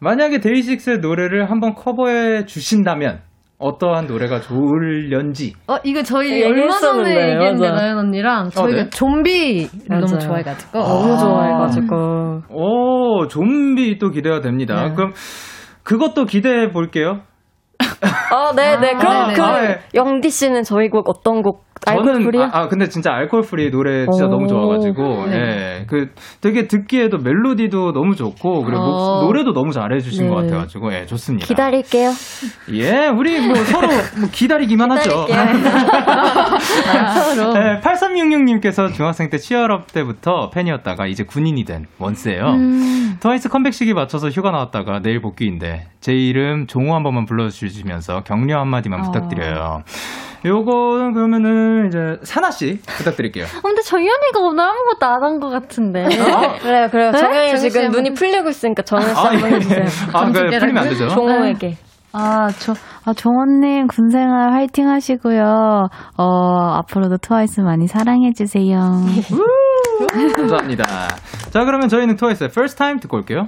[0.00, 3.20] 만약에 데이식스의 노래를 한번 커버해 주신다면
[3.58, 5.54] 어떠한 노래가 좋을련지.
[5.68, 7.70] 어 이거 저희 얘기했었는데, 얼마 전에 얘기했는데.
[7.70, 8.90] 나연 언니랑 저희가 네?
[8.90, 10.18] 좀비를 너무 맞아요.
[10.18, 12.42] 좋아해가지고 너무 좋아해가지고.
[12.50, 14.88] 오, 좀비 또 기대가 됩니다.
[14.88, 14.94] 네.
[14.94, 15.12] 그럼
[15.84, 17.20] 그것도 기대해 볼게요.
[18.30, 18.94] 아, 네 네.
[18.94, 19.34] 그럼 네네.
[19.34, 19.80] 그, 아, 예.
[19.94, 21.64] 영디 씨는 저희 곡 어떤 곡?
[21.86, 22.30] 저는?
[22.40, 25.34] 아, 아, 근데 진짜 Alcohol-Free 노래 진짜 오, 너무 좋아가지고 네.
[25.80, 26.10] 예, 그
[26.40, 29.22] 되게 듣기에도 멜로디도 너무 좋고 그리고 목- 어.
[29.24, 30.30] 노래도 너무 잘해주신 네.
[30.30, 31.46] 것 같아가지고 예 좋습니다.
[31.46, 32.10] 기다릴게요.
[32.72, 35.26] 예, 우리 뭐 서로 뭐 기다리기만 하죠.
[37.54, 42.44] 네, 8366님께서 중학생 때 치얼업 때부터 팬이었다가 이제 군인이 된 원스예요.
[42.50, 43.16] 음.
[43.20, 48.60] 트와이스 컴백 시기 맞춰서 휴가 나왔다가 내일 복귀인데 제 이름 종호 한 번만 불러주시면서 격려
[48.60, 49.82] 한 마디만 부탁드려요.
[50.44, 53.46] 요거는 그러면은 이제 사나 씨 부탁드릴게요.
[53.62, 56.04] 근데 정연이가 오늘 아무것도 안 한 것 같은데.
[56.60, 57.10] 그래요, 그래요.
[57.12, 57.18] 네?
[57.18, 58.02] 정현이 지금 한번.
[58.02, 59.54] 눈이 풀리고 있으니까 정현 씨 아, 한번 예.
[59.56, 59.84] 해주세요.
[60.12, 61.08] 아, 그 풀리면 안 되죠.
[61.08, 61.76] 종호에게.
[62.12, 62.74] 아, 저,
[63.04, 65.88] 아, 종원님, 군생활 화이팅 하시고요.
[66.16, 66.24] 어,
[66.78, 68.78] 앞으로도 트와이스 많이 사랑해주세요.
[70.36, 70.84] 감사합니다.
[71.50, 73.46] 자, 그러면 저희는 트와이스의 First Time 듣고 올게요.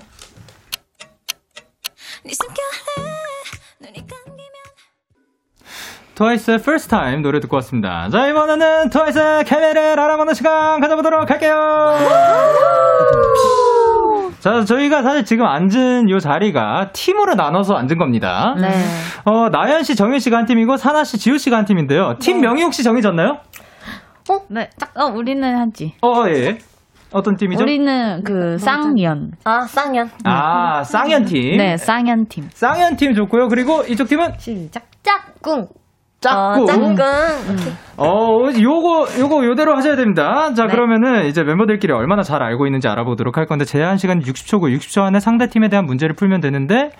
[6.16, 8.08] 트와이스의 First Time 노래 듣고 왔습니다.
[8.08, 11.54] 자, 이번에는 트와이스의 케미를 알아보는 시간 가져보도록 할게요.
[14.40, 18.54] 자, 저희가 사실 지금 앉은 이 자리가 팀으로 나눠서 앉은 겁니다.
[18.58, 18.68] 네.
[19.26, 22.14] 어, 나연 씨, 정윤 씨가 한 팀이고, 사나 씨, 지우 씨가 한 팀인데요.
[22.18, 23.40] 팀 명이 혹시 정해졌나요?
[24.48, 25.92] 네, 어, 우리는 하지.
[26.00, 26.56] 어, 예.
[27.12, 27.62] 어떤 팀이죠?
[27.62, 29.32] 우리는 그, 쌍연.
[29.44, 30.08] 아, 쌍연.
[30.24, 31.58] 아, 쌍연 팀.
[31.58, 32.48] 네, 쌍연 팀.
[32.54, 33.48] 쌍연 팀 좋고요.
[33.48, 34.84] 그리고 이쪽 팀은 시작.
[35.02, 35.66] 짝꿍.
[36.28, 36.62] 짝꿍.
[36.62, 36.96] 어, 짝꿍.
[37.98, 40.52] 어, 요거, 요거, 요대로 하셔야 됩니다.
[40.54, 45.02] 자, 그러면은 이제 멤버들끼리 얼마나 잘 알고 있는지 알아보도록 할 건데, 제한 시간 60초고, 60초
[45.02, 46.90] 안에 상대 팀에 대한 문제를 풀면 되는데,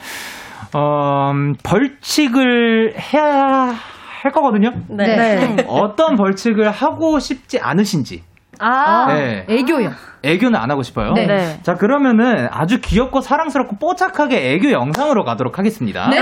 [0.75, 3.75] 어, 음, 벌칙을 해야
[4.23, 4.71] 할 거거든요?
[4.89, 5.57] 네.
[5.69, 8.23] 어떤 벌칙을 하고 싶지 않으신지.
[8.59, 9.45] 아, 네.
[9.49, 9.91] 애교요.
[10.23, 11.13] 애교는 안 하고 싶어요.
[11.13, 11.27] 네.
[11.27, 11.59] 네.
[11.63, 16.09] 자, 그러면은 아주 귀엽고 사랑스럽고 뽀짝하게 애교 영상으로 가도록 하겠습니다.
[16.09, 16.19] 네?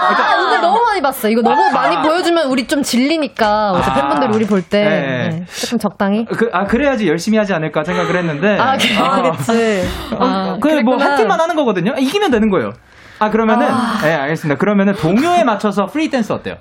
[0.00, 1.28] 아, 오늘 너무 많이 봤어.
[1.28, 3.94] 이거 너무 많이 보여주면 우리 좀 질리니까 어제 아.
[3.94, 5.44] 팬분들이 우리 볼때 네.
[5.60, 6.24] 조금 적당히.
[6.24, 8.58] 그, 아, 그래야지 열심히 하지 않을까 생각을 했는데.
[8.58, 8.98] 아, 그래.
[8.98, 9.88] 어, 그치.
[10.18, 10.96] 아, 그, 뭐.
[10.96, 11.94] 한 팀만 하는 거거든요?
[11.98, 12.72] 이기면 되는 거예요.
[13.18, 13.68] 아, 그러면은,
[14.02, 14.58] 네, 알겠습니다.
[14.58, 16.56] 그러면은 동요에 맞춰서 프리 댄스 어때요?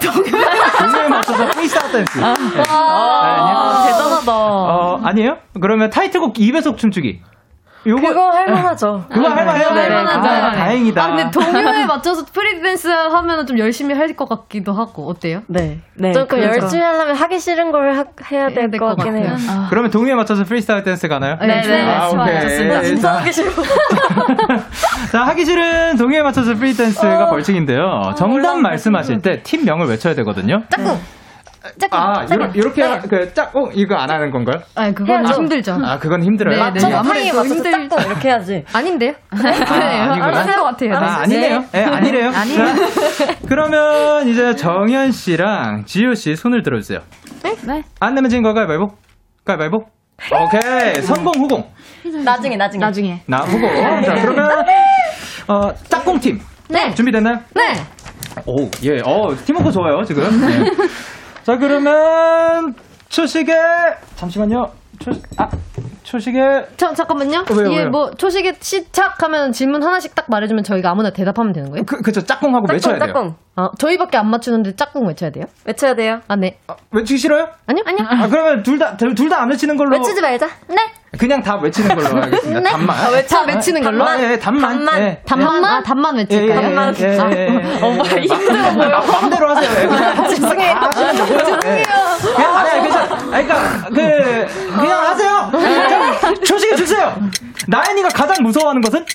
[0.00, 2.18] 동요에 맞춰서 프리스타일 댄스.
[2.18, 2.62] 네.
[2.68, 3.92] 아, 아니요?
[3.92, 4.32] 대단하다.
[4.32, 5.38] 어, 아니에요?
[5.60, 7.20] 그러면 타이틀곡 2배속 춤추기.
[7.86, 9.04] 요거 그거 할만하죠.
[9.12, 9.70] 그거 할만해요.
[9.72, 10.56] 네, 네, 아, 그거 할만해.
[10.58, 11.02] 다행이다.
[11.04, 15.42] 아, 근데 동요에 맞춰서 프리댄스 하면 좀 열심히 할 것 같기도 하고, 어때요?
[15.48, 15.80] 네.
[15.94, 16.12] 네.
[16.12, 16.60] 조금 그래서.
[16.62, 19.34] 열심히 하려면 하기 싫은 걸 하- 해야 될 것 같긴 해요.
[19.70, 21.36] 그러면 동요에 맞춰서 프리스타일 댄스 가나요?
[21.40, 22.36] 네, 네, 아, 좋아요.
[22.36, 22.40] 오케이.
[22.42, 22.82] 좋습니다.
[22.82, 23.50] 진짜 자, 하기 싫어.
[25.12, 28.14] 자, 하기 싫은 동요에 맞춰서 프리 댄스가 벌칙인데요.
[28.16, 30.62] 정답 말씀하실 때 팀명을 외쳐야 되거든요.
[30.70, 30.98] 짝꿍!
[31.78, 31.98] 짝꿍!
[31.98, 34.62] 아, 요러, 요렇게, 그, 짝, 어, 이거 안 하는 건가요?
[34.74, 35.40] 아, 그건 해야죠.
[35.40, 35.78] 힘들죠.
[35.82, 36.56] 아, 그건 힘들어요.
[36.56, 36.80] 네, 네.
[36.92, 38.64] 맞춰서 힘들- 짝꿍 이렇게 해야지.
[38.72, 39.12] 아닌데요?
[39.30, 40.12] 아.
[40.12, 40.94] 알았을 것 같아요.
[40.94, 41.64] 아, 아니네요.
[41.74, 42.30] 예, 아니래요.
[42.34, 42.66] 아니에요.
[42.66, 47.00] 자, 그러면 이제 정연 씨랑 지효 씨 손을 들어 주세요.
[47.42, 47.82] 네.
[48.00, 48.88] 안 내면 진거 가위바위보?
[49.44, 49.78] 가위바위보?
[50.32, 51.02] 오케이.
[51.02, 51.64] 성공, 후공.
[52.24, 52.80] 나중에, 나중에.
[52.84, 53.22] 나중에.
[53.26, 54.02] 나 후공.
[54.04, 54.50] 자, 그러면,
[55.48, 56.38] 어, 짝꿍 팀.
[56.68, 56.94] 네.
[56.94, 57.36] 준비됐나요?
[57.54, 57.62] 네.
[58.46, 59.00] 오, 예.
[59.04, 60.24] 어, 팀워크 좋아요, 지금.
[60.40, 60.70] 네.
[61.44, 62.74] 자, 그러면,
[63.10, 63.52] 초식에,
[64.16, 64.70] 잠시만요.
[64.98, 65.48] 초, 아,
[66.02, 66.40] 초식에,
[66.76, 67.44] 저, 잠깐만요.
[67.50, 67.90] 왜요, 이게 왜요?
[67.90, 71.84] 뭐, 초식에 시작하면 질문 하나씩 딱 말해주면 저희가 아무나 대답하면 되는 거예요?
[71.84, 73.06] 그, 그쵸, 짝꿍하고 외쳐야 돼요.
[73.08, 73.34] 짝꿍.
[73.56, 75.44] 아, 저희밖에 안 맞추는데 짝꿍 외쳐야 돼요?
[75.64, 76.20] 외쳐야 돼요.
[76.26, 76.58] 아, 네.
[76.90, 77.48] 외치기 싫어요?
[77.66, 78.04] 아니요, 아니요.
[78.10, 79.96] 아, 그러면 둘 다, 둘 다 안 외치는 걸로.
[79.96, 80.48] 외치지 말자.
[80.68, 80.76] 네.
[81.16, 82.60] 그냥 다 외치는 걸로 하겠습니다.
[82.60, 82.70] 네.
[82.70, 82.96] 단만.
[82.98, 84.04] 아, 외쳐, 외치는 걸로?
[84.04, 84.84] 아, 예, 단만.
[84.84, 85.00] 단만.
[85.02, 85.22] 예.
[85.24, 85.64] 단만?
[85.64, 86.66] 아, 단만 예, 예, 외칠까요?
[86.66, 86.76] 예, 예,
[87.20, 87.78] 아, 예, 예, 예.
[87.86, 88.96] 어, 뭐 힘들어 보여.
[88.96, 89.70] 아, 마음대로 하세요.
[89.82, 90.28] 예, 그냥.
[90.28, 90.72] 죄송해요.
[90.74, 91.84] 아, 죄송해요.
[92.34, 93.14] 그냥, 아니, 아니, 괜찮아.
[93.36, 95.50] 아니, 그러니까, 그, 그냥 하세요.
[96.20, 97.14] 자, 초식에 주세요.
[97.68, 99.06] 나연이가 가장 무서워하는 것은?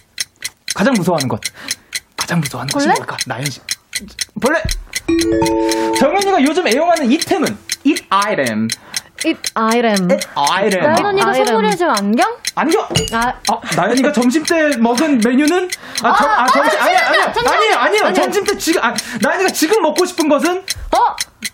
[0.74, 1.42] 가장 무서워하는 것.
[2.16, 3.18] 가장 무서워하는 것이 뭘까?
[3.28, 3.60] 나연 씨.
[4.42, 4.62] 벌레!
[6.00, 7.58] 정현이가 요즘 애용하는 이템은?
[7.84, 8.68] 잇 아이템.
[9.26, 10.08] It item.
[10.36, 10.82] 아이템.
[10.82, 12.38] 나연 언니가 선물해 준 안경?
[12.56, 12.88] 안경!
[13.14, 15.70] 아, 아, 나연이가 점심 때 먹은 메뉴는?
[16.04, 17.18] 아, 점, 아, 점심, 아니, 아니,
[17.48, 18.14] 아니에요, 아니에요.
[18.14, 20.58] 점심 때 지금, 아, 나연이가 지금 먹고 싶은 것은?
[20.60, 20.98] 어?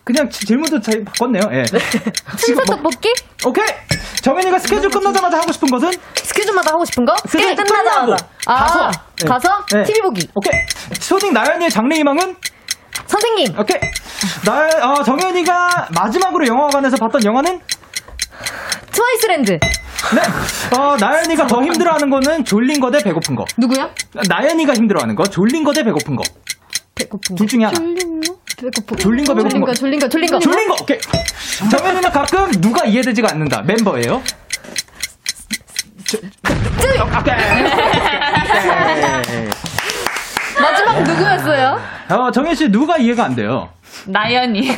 [0.03, 1.63] 그냥 지- 질문도 잘 바꿨네요, 예.
[1.65, 1.81] 지금
[2.37, 3.11] 생선 떡볶이?
[3.45, 3.65] 오케이!
[4.21, 5.91] 정현이가 스케줄 끝나자마자 하고 싶은 것은?
[6.15, 7.15] 스케줄마다 하고 싶은 거?
[7.27, 7.55] 스케줄.
[7.55, 8.17] 끝나자마자.
[8.45, 8.91] 아, 가서.
[9.23, 9.27] 예.
[9.27, 9.49] 가서?
[9.75, 9.83] 예.
[9.83, 10.29] TV 보기.
[10.35, 10.53] 오케이.
[10.99, 12.35] 초딩 나연이의 장래 희망은?
[13.07, 13.59] 선생님.
[13.59, 13.79] 오케이.
[14.45, 17.59] 나, 어, 정연이가 마지막으로 영화관에서 봤던 영화는?
[18.91, 19.59] 트와이스랜드.
[20.13, 20.77] 네.
[20.77, 23.45] 어, 나연이가 더 힘들어하는 거는 졸린 거 대 배고픈 거.
[23.57, 23.89] 누구야?
[24.27, 26.23] 나연이가 힘들어하는 거, 졸린 거 대 배고픈 거.
[26.95, 27.73] 배고픈 둘 중에 하나.
[27.75, 28.35] 졸린 거?
[28.57, 29.61] 배고픈 졸린 거, 배고픈.
[29.61, 30.39] 거, 졸린 거, 졸린 거.
[30.39, 30.99] 졸린 거, 오케이.
[31.71, 33.61] 정연이는 가끔 누가 이해되지가 않는다.
[33.63, 34.21] 멤버예요.
[36.07, 36.23] 저, 저,
[37.19, 37.35] 오케이.
[39.25, 39.49] 오케이.
[40.61, 41.79] 마지막 누구였어요?
[42.09, 43.69] 어, 정현 씨 누가 이해가 안 돼요?
[44.07, 44.69] 나연이.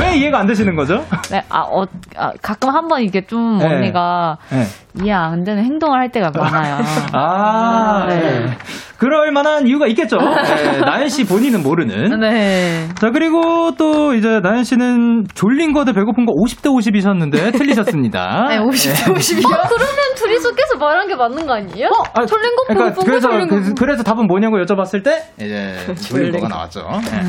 [0.00, 1.04] 왜 이해가 안 되시는 거죠?
[1.30, 1.84] 네, 아, 어,
[2.16, 3.66] 아, 가끔 한 번 이게 좀 네.
[3.66, 4.66] 언니가 네.
[5.02, 6.78] 이해 안 되는 행동을 할 때가 많아요.
[7.12, 8.56] 아, 네.
[8.94, 8.98] 네.
[8.98, 10.16] 그럴 만한 이유가 있겠죠.
[10.18, 12.20] 네, 나연 씨 본인은 모르는.
[12.20, 12.88] 네.
[13.00, 18.46] 자, 그리고 또 이제 나연 씨는 졸린 거대 배고픈 거 50대 50이셨는데 틀리셨습니다.
[18.48, 19.46] 아니, 50대 50이요?
[19.46, 21.88] 어, 그러면 둘이서 계속 말한 게 맞는 거 아니에요?
[22.14, 25.74] 아, 졸린 거 그러니까 보고 그래서 졸린 거 그, 그래서 답은 뭐냐고 여쭤봤을 때 이제
[26.08, 26.80] 졸린 거가 나왔죠.
[27.04, 27.20] 네.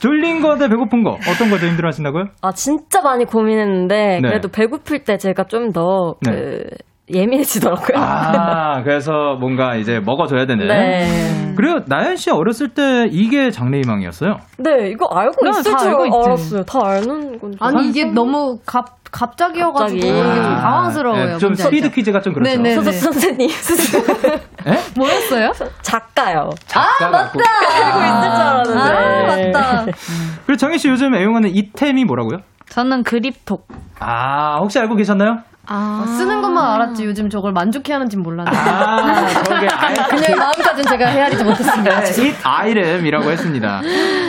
[0.00, 2.24] 졸린 거 대 배고픈 거 어떤 거 더 힘들어 하신다고요?
[2.42, 4.28] 아, 진짜 많이 고민했는데, 네.
[4.28, 6.30] 그래도 배고플 때 제가 좀 더, 네.
[6.32, 6.64] 그,
[7.12, 7.96] 예민해지더라고요.
[7.98, 10.66] 아, 그래서 뭔가 이제 먹어줘야 되는.
[10.66, 11.52] 네.
[11.56, 14.38] 그리고 나연 씨 어렸을 때 이게 장래희망이었어요.
[14.58, 16.18] 네, 이거 알고 네, 있을 다줄 알고 있지.
[16.26, 16.62] 알았어요.
[16.64, 17.56] 다 아는 건데.
[17.60, 19.98] 아니, 이게 너무 갑, 갑자기여가지고 갑자기.
[19.98, 21.24] 이게 좀 아, 당황스러워요.
[21.26, 21.90] 네, 좀 스피드?
[21.92, 22.50] 퀴즈가 좀 그렇죠.
[22.60, 22.74] 네네.
[22.74, 23.48] 선- 선생님.
[24.96, 25.52] 뭐였어요?
[25.82, 26.50] 작가요.
[26.74, 27.40] 아, 맞다.
[27.84, 29.52] 알고 있을 줄 알았는데.
[29.52, 29.84] 아, 맞다.
[30.46, 32.38] 그리고 정희 씨 요즘 애용하는 이템이 뭐라고요?
[32.68, 33.66] 저는 그립톡.
[34.00, 35.38] 아, 혹시 알고 계셨나요?
[35.68, 37.04] 아, 쓰는 것만 알았지.
[37.04, 38.50] 요즘 저걸 만족해 하는지 몰랐네.
[38.56, 42.00] 아, 저게 아이, 그녀의 마음까지는 제가 헤아리지 못했습니다.
[42.00, 43.80] 네, 잇 아이템이라고 했습니다.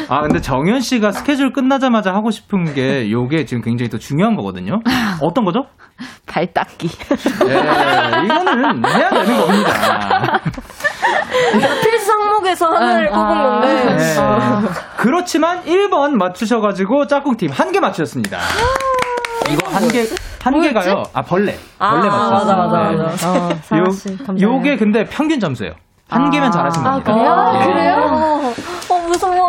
[0.09, 4.79] 아, 근데 정현 씨가 스케줄 끝나자마자 하고 싶은 게 요게 지금 굉장히 또 중요한 거거든요.
[5.21, 5.65] 어떤 거죠?
[6.27, 6.89] 발 닦기.
[7.47, 10.41] 예, 이거는 해야 되는 겁니다.
[11.83, 13.95] 필수 항목에서 하나를 꼽은 건데.
[13.95, 14.15] 네.
[14.97, 18.37] 그렇지만 1번 맞추셔가지고 짝꿍팀 한 개 맞추셨습니다.
[19.49, 20.03] 이거 한 개,
[20.47, 21.03] 한 개가요.
[21.13, 21.57] 아, 벌레.
[21.79, 22.55] 아, 벌레 맞추셨어요.
[22.55, 23.49] 맞아, 맞아, 맞아.
[23.71, 24.41] 네.
[24.43, 25.73] 요, 요게 근데 평균 점수예요.
[26.09, 27.11] 한 개면 잘하신 겁니다.
[27.13, 27.65] 아, 예.
[27.65, 28.53] 그래요?
[28.89, 29.47] 어, 무서워.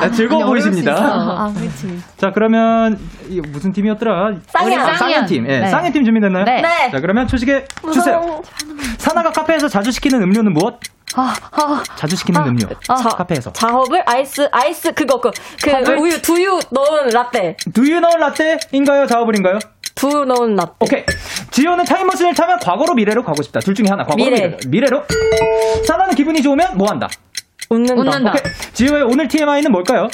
[0.00, 0.92] 아, 즐거워 보이십니다.
[0.96, 2.00] 아, 그렇지.
[2.16, 2.98] 자, 그러면
[3.28, 4.28] 이 무슨 팀이었더라?
[4.64, 5.46] 우리 쌍이야 팀.
[5.48, 5.68] 예, 네.
[5.68, 6.44] 쌍이야 팀 준비됐나요?
[6.44, 6.62] 네.
[6.62, 6.90] 네.
[6.90, 8.40] 자, 그러면 초식에 주세요.
[8.96, 10.78] 사나가 카페에서 자주 시키는 음료는 무엇?
[11.96, 12.68] 자주 시키는 음료.
[12.82, 13.52] 자, 카페에서.
[13.52, 15.30] 자업을 아이스, 아이스, 그거, 그,
[15.62, 17.56] 그, 우유, 두유 넣은 라떼.
[17.72, 19.06] 두유 넣은 라떼인가요?
[19.06, 19.58] 자업을인가요?
[19.94, 20.72] 두 넣은 라떼.
[20.80, 21.04] 오케이.
[21.50, 23.60] 지효는 타임머신을 타면 과거로 미래로 가고 싶다.
[23.60, 24.02] 둘 중에 하나.
[24.04, 24.56] 과거로 미래.
[24.66, 25.02] 미래로.
[25.06, 25.84] 미래로.
[25.86, 27.08] 사나는 기분이 좋으면 뭐 한다?
[27.70, 27.94] 웃는다.
[27.94, 28.30] 웃는다.
[28.32, 28.52] 오케이.
[28.72, 30.08] 지효의 오늘 TMI는 뭘까요?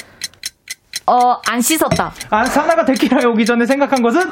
[1.06, 2.12] 어, 안 씻었다.
[2.28, 4.30] 아, 사나가 데키라에 오기 전에 생각한 것은?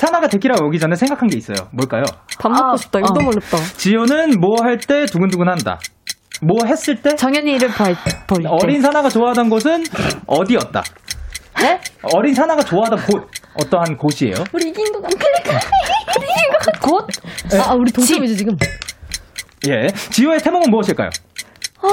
[0.00, 1.68] 사나가 데키라 오기 전에 생각한 게 있어요.
[1.72, 2.04] 뭘까요?
[2.38, 3.00] 밥 먹고 싶다.
[3.00, 3.58] 이거 너무 어렵다.
[3.76, 5.78] 지효는 뭐 할 때 두근두근 한다.
[6.40, 7.14] 뭐 했을 때?
[7.14, 8.46] 정연이를 볼 때.
[8.48, 9.84] 어린 사나가 좋아하던 곳은
[10.26, 10.82] 어디였다?
[11.60, 11.78] 네?
[12.14, 13.28] 어린 사나가 좋아하던 곳
[13.60, 14.36] 어떠한 곳이에요?
[14.54, 15.16] 우리 이긴 것 같아.
[16.80, 17.06] 곳?
[17.62, 18.56] 아, 우리 동점이죠, 지금.
[19.68, 19.88] 예.
[19.88, 21.10] 지효의 태몽은 무엇일까요?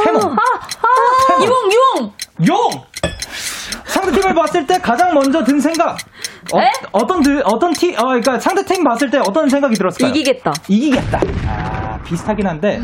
[0.05, 0.21] 태몽.
[0.31, 1.51] 아, 용,
[1.99, 2.13] 용!
[2.47, 2.83] 용!
[3.85, 5.97] 상대팀을 봤을 때 가장 먼저 든 생각.
[6.53, 6.59] 어,
[6.93, 10.09] 어떤 드, 어떤 팀, 어, 그러니까 상대 팀 봤을 때 어떤 생각이 들었을까요?
[10.11, 10.53] 이기겠다.
[10.67, 11.19] 이기겠다.
[11.47, 12.81] 아, 비슷하긴 한데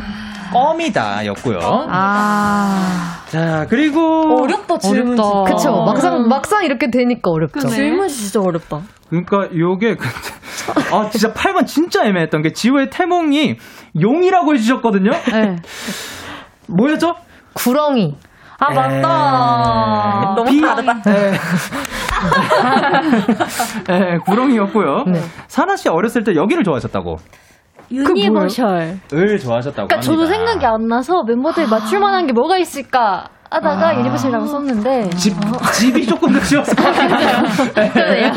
[0.51, 1.59] 껌이다 였고요.
[1.89, 3.23] 아.
[3.29, 5.19] 자, 그리고 어렵다, 질문.
[5.19, 5.53] 어렵다.
[5.55, 5.83] 그쵸.
[5.85, 7.67] 막상, 막상 이렇게 되니까 어렵죠.
[7.69, 8.81] 질문 진짜 어렵다.
[9.09, 10.07] 그러니까 요게 그-
[10.91, 13.57] 아 진짜 8번 진짜 애매했던 게 지효의 태몽이
[13.99, 15.11] 용이라고 해주셨거든요.
[15.31, 15.55] 네.
[16.67, 17.15] 뭐였죠?
[17.53, 18.15] 구렁이.
[18.59, 20.33] 아, 맞다.
[20.35, 21.01] 너무 비- 다르다.
[21.03, 21.33] 네.
[23.87, 25.03] 네, 구렁이였고요.
[25.07, 25.19] 네.
[25.47, 27.17] 사나 씨 어렸을 때 여기를 좋아하셨다고.
[27.91, 28.97] 유니버셜.
[29.13, 30.37] 을 좋아하셨다고 그러니까 저도 합니다.
[30.37, 35.35] 생각이 안 나서 멤버들이 맞출 만한 게 뭐가 있을까 하다가 유니버셜이라고 썼는데 집,
[35.73, 37.43] 집이 조금 더 쉬웠을 것 같아요.
[37.93, 38.31] 네.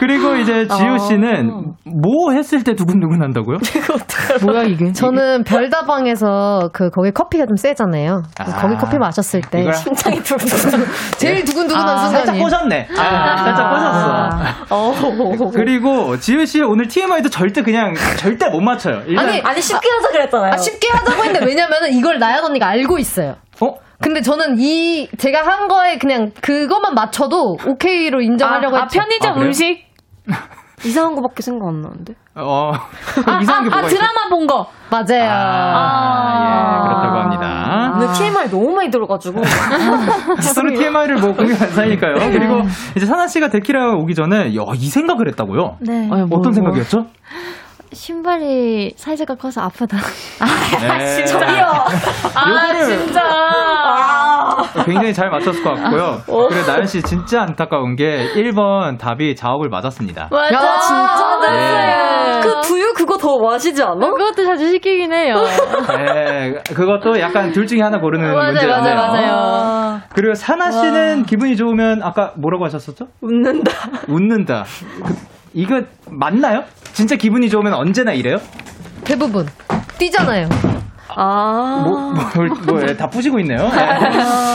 [0.00, 3.58] 그리고 이제 지우 씨는 뭐 했을 때 두근두근 한다고요?
[4.44, 4.92] 뭐야, 이게?
[4.92, 8.22] 저는 별다방에서 그, 거기 커피가 좀 세잖아요.
[8.38, 8.44] 아.
[8.44, 9.60] 거기 커피 마셨을 때.
[9.60, 10.84] 이걸 심장이 두근두근.
[11.18, 12.44] 제일 두근두근한 아, 살짝 순간이에요.
[12.44, 12.88] 꼬셨네.
[12.98, 15.46] 아, 살짝 꼬셨어.
[15.46, 15.50] 어.
[15.54, 19.02] 그리고 지우 씨 오늘 TMI도 절대 그냥 절대 못 맞춰요.
[19.06, 20.52] 일단 아니, 아니, 쉽게 하자 그랬잖아요.
[20.52, 23.36] 아, 쉽게 하자고 했는데, 왜냐면은 이걸 나연 언니가 알고 있어요.
[23.60, 23.74] 어?
[24.00, 28.98] 근데 저는 이, 제가 한 거에 그냥 그것만 맞춰도 오케이로 인정하려고 아, 했죠.
[29.00, 29.40] 편의점 아?
[29.42, 29.86] 음식?
[30.84, 32.14] 이상한 거밖에 생각 안 나는데.
[32.34, 32.70] 어.
[33.26, 34.66] 아, 이상한 게 아, 뭐가 아, 드라마 본 거.
[34.90, 35.30] 맞아요.
[35.30, 37.92] 아, 예, 그렇다고 합니다.
[37.96, 39.40] 오늘 TMI 너무 많이 들어가지고.
[40.42, 42.14] 서로 TMI를 뭐 공유한 사이니까요.
[42.30, 42.60] 그리고
[42.94, 45.78] 이제 사나 씨가 데키라 오기 전에 야, 이 생각을 했다고요?
[45.80, 46.06] 네.
[46.08, 47.06] 뭐, 어떤 생각이었죠?
[47.92, 49.96] 신발이 사이즈가 커서 아프다.
[50.80, 51.24] 네.
[52.34, 53.22] 아, 요거를- 진짜.
[54.84, 56.20] 굉장히 잘 맞췄을 것 같고요.
[56.48, 60.28] 그리고 나연 씨 진짜 안타까운 게 1번 답이 자업을 맞았습니다.
[60.30, 60.54] 맞아.
[60.54, 61.40] 야, 진짜?
[61.50, 62.40] 네.
[62.42, 63.94] 그 두유 그거 더 마시지 않아?
[64.10, 65.36] 그것도 자주 시키긴 해요.
[65.88, 68.94] 네, 그것도 약간 둘 중에 하나 고르는 맞아요, 문제였네요.
[68.94, 70.00] 맞아요, 맞아요.
[70.14, 73.06] 그리고 사나 씨는 기분이 좋으면 아까 뭐라고 하셨었죠?
[73.20, 73.72] 웃는다.
[74.08, 74.64] 웃는다.
[75.04, 75.14] 그,
[75.56, 75.80] 이거
[76.10, 76.64] 맞나요?
[76.92, 78.36] 진짜 기분이 좋으면 언제나 이래요?
[79.04, 79.46] 대부분.
[79.96, 80.48] 뛰잖아요.
[81.08, 81.82] 아.
[81.86, 82.24] 뭐, 뭐,
[82.66, 83.66] 뭐, 예, 다 푸시고 있네요.
[83.70, 83.98] 네.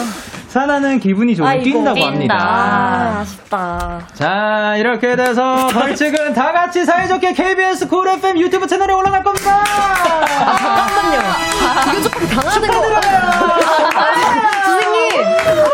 [0.48, 2.08] 사나는 기분이 좋으면 아이고, 뛴다고 뛴다.
[2.08, 2.36] 합니다.
[2.38, 4.02] 아, 아쉽다.
[4.14, 9.64] 자, 이렇게 돼서 벌칙은 다 같이 사이좋게 KBS 쿨 FM 유튜브 채널에 올라갈 겁니다!
[9.64, 11.20] 잠깐만요.
[11.94, 13.02] 이거 조금 당하는 거.
[14.66, 15.22] 선생님.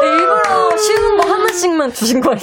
[0.03, 0.46] 일부러
[0.77, 2.37] 쉬운 거 하나씩만 주신 거예요.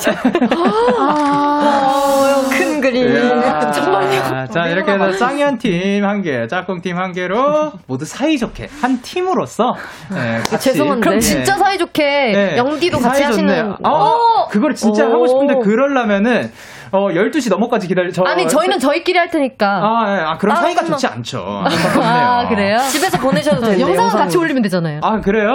[0.98, 3.08] 아, 큰 그림.
[3.14, 4.48] 이야, 정말요.
[4.52, 9.74] 자, 이렇게 해서 쌍현 팀 한 개, 짝꿍 팀 한 개로 모두 사이좋게 한 팀으로서
[10.10, 11.00] 네, 죄송한데.
[11.00, 11.20] 그럼 네.
[11.20, 12.56] 진짜 사이좋게 네.
[12.56, 13.74] 영디도 같이 사이 하시는.
[13.82, 15.12] 아, 그걸 진짜 오.
[15.12, 16.52] 하고 싶은데 그러려면은
[16.94, 19.66] 어 12시 넘어까지 기다려 저 아니, 저희는 저희끼리 할 테니까.
[19.66, 20.20] 아, 예.
[20.22, 20.84] 아 그럼 아, 사이가.
[20.84, 21.38] 좋지 않죠.
[21.64, 22.12] 안타깝네요.
[22.24, 22.76] 아, 그래요?
[22.90, 24.20] 집에서 보내셔도 되는데 영상은 영상.
[24.20, 25.00] 같이 올리면 되잖아요.
[25.02, 25.48] 아, 그래요?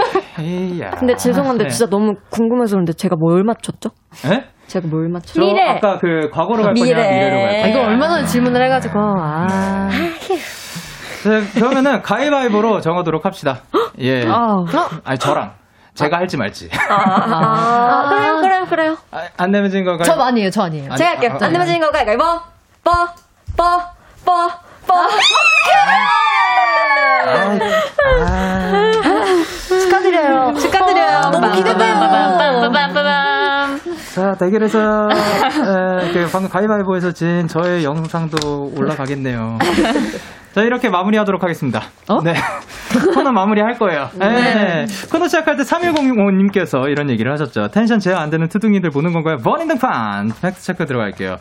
[0.38, 0.90] 에이야.
[0.90, 1.70] 근데 죄송한데 네.
[1.70, 3.90] 진짜 너무 궁금해서 그런데 제가 뭘 맞췄죠?
[4.30, 4.44] 예?
[4.66, 5.40] 제가 뭘 맞췄죠?
[5.40, 7.10] 저 아까 그 과거로 갈 거냐 미래.
[7.10, 7.66] 미래로 갈 아, 거냐.
[7.68, 8.98] 이거 얼마 전에 질문을 해가지고.
[9.00, 9.88] 아.
[11.24, 13.60] 네, 그러면은 가위바위보로 정하도록 합시다.
[14.00, 14.26] 예.
[14.26, 14.56] 아.
[15.04, 15.52] 아니 저랑
[15.94, 16.70] 제가 할지 말지.
[16.88, 18.96] 아, 그래요, 그래요, 그래요.
[19.10, 19.98] 아, 안 내면 진 거.
[20.02, 20.86] 저 아니에요, 저 아니에요.
[20.90, 21.38] 아니, 제가 할게요.
[21.40, 22.24] 아, 안 되면 지는 거 가위바위보.
[22.82, 22.90] 뻐,
[23.56, 23.80] 뻐,
[24.24, 24.48] 뻐,
[24.86, 24.94] 뻐.
[29.68, 30.54] 축하드려요.
[30.58, 31.20] 축하드려요.
[31.30, 32.02] 너무 기대돼요.
[34.14, 39.58] 자 대결에서 에, 그 방금 가위바위보에서 진 저의 영상도 올라가겠네요.
[40.54, 41.82] 자 이렇게 마무리하도록 하겠습니다.
[42.24, 42.34] 네
[43.14, 44.10] 코너 마무리할 거예요.
[44.14, 44.86] 네.
[45.10, 47.68] 코너 시작할 때 3105님께서 이런 얘기를 하셨죠.
[47.68, 49.38] 텐션 제어 안 되는 트둥이들 보는 건가요?
[49.38, 51.38] 본인 등판 팩트 체크 들어갈게요.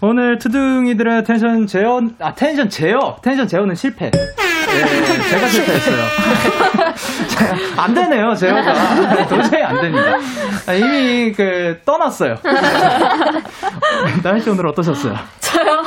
[0.00, 4.10] 오늘 트둥이들의 텐션 제어, 아, 텐션 제어, 텐션 제어는 실패.
[4.14, 5.96] 예, 제가 실패했어요.
[7.28, 9.26] 자, 안 되네요, 제어가.
[9.28, 10.18] 도저히 안 됩니다.
[10.66, 12.36] 아, 이미 그, 떠났어요.
[14.22, 15.16] 나연씨 오늘 어떠셨어요?
[15.40, 15.84] 저요?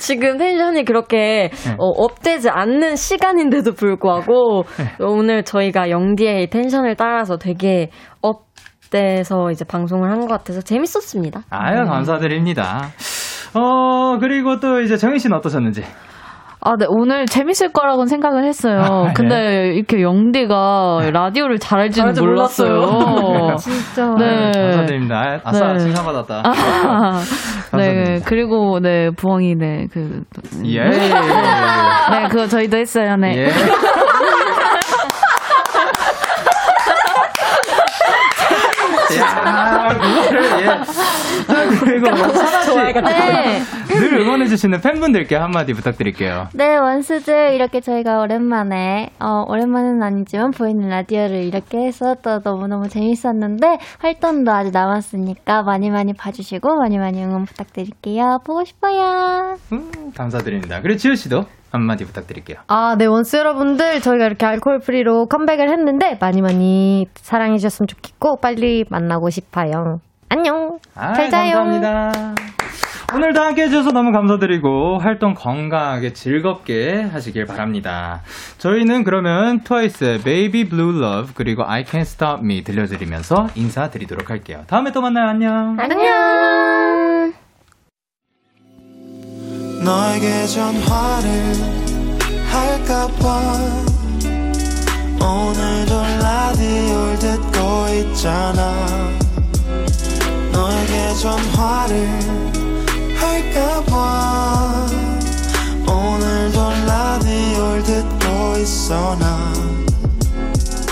[0.00, 1.72] 지금 tension이 그렇게 네.
[1.78, 5.04] 어, up되지 않는 시간인데도 불구하고 네.
[5.04, 7.90] 오늘 저희가 영디의 tension을 따라서 되게
[8.22, 11.42] up돼서 이제 방송을 한 것 같아서 재밌었습니다.
[11.50, 12.88] 아유, 감사드립니다.
[13.54, 15.82] 어, 그리고 또 이제 정희 씨는 어떠셨는지?
[16.62, 18.80] 아, 네, 오늘 재밌을 거라고는 생각을 했어요.
[18.82, 19.12] 아, 예.
[19.14, 22.80] 근데 이렇게 영디가 라디오를 잘할지는 잘할지 몰랐어요.
[22.80, 23.56] 몰랐어요.
[23.60, 24.14] 진짜.
[24.18, 24.52] 네.
[24.52, 25.40] 감사드립니다.
[25.42, 25.78] 아싸, 네.
[25.78, 26.42] 칭찬받았다.
[26.44, 27.22] 아,
[27.78, 28.20] 네.
[28.26, 30.22] 그리고, 네, 부엉이, 네, 그,
[30.66, 30.84] 예.
[30.84, 33.32] 네, 네, 그거 저희도 했어요, 네.
[33.38, 33.48] 예.
[39.18, 40.66] 야, 그거를, 예.
[42.04, 42.76] 자, 그리고 사나씨.
[43.02, 43.60] 네.
[43.88, 46.48] 늘 응원해주시는 팬분들께 한마디 부탁드릴게요.
[46.54, 53.78] 네, 원스들 이렇게 저희가 오랜만에 어 오랜만은 아니지만 보이는 라디오를 이렇게 해서 또 너무너무 재밌었는데
[53.98, 58.38] 활동도 아직 남았으니까 많이 많이 봐주시고 많이 많이 응원 부탁드릴게요.
[58.46, 59.56] 보고 싶어요.
[59.72, 60.80] 음, 감사드립니다.
[60.80, 61.42] 그리고 지효 씨도
[61.72, 62.58] 한마디 부탁드릴게요.
[62.66, 69.30] 아, 네, 원스 여러분들, 저희가 이렇게 Alcohol-Free로 컴백을 했는데, 많이 많이 사랑해주셨으면 좋겠고, 빨리 만나고
[69.30, 69.98] 싶어요.
[70.30, 70.78] 안녕!
[70.94, 71.56] 아, 잘 자요.
[71.56, 72.34] 감사합니다.
[73.12, 78.22] 오늘도 함께 해주셔서 너무 감사드리고 활동 건강하게 즐겁게 하시길 바랍니다.
[78.58, 84.62] 저희는 그러면 트와이스의 Baby Blue Love 그리고 I Can't Stop Me 들려드리면서 인사드리도록 할게요.
[84.68, 85.28] 다음에 또 만나요.
[85.28, 85.76] 안녕.
[85.80, 87.32] 안녕.
[89.84, 91.30] 너에게 전화를
[92.52, 93.40] 할까봐
[95.20, 99.29] 오늘도 라디오를 듣고 있잖아
[100.70, 102.08] 너에게 전화를
[103.18, 104.86] 할까봐.
[105.82, 109.52] 오늘도 라디오를 듣고 있어 나.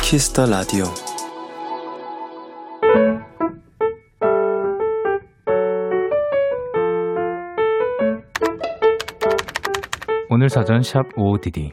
[0.02, 0.86] 키스터 라디오
[10.30, 11.72] 오늘 사전 샵 OODD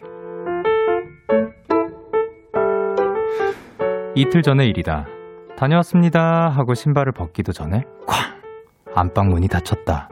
[4.15, 5.14] 이틀 전의 일이다.
[5.57, 8.35] 다녀왔습니다 하고 신발을 벗기도 전에 쾅!
[8.95, 10.09] 안방 문이 닫혔다.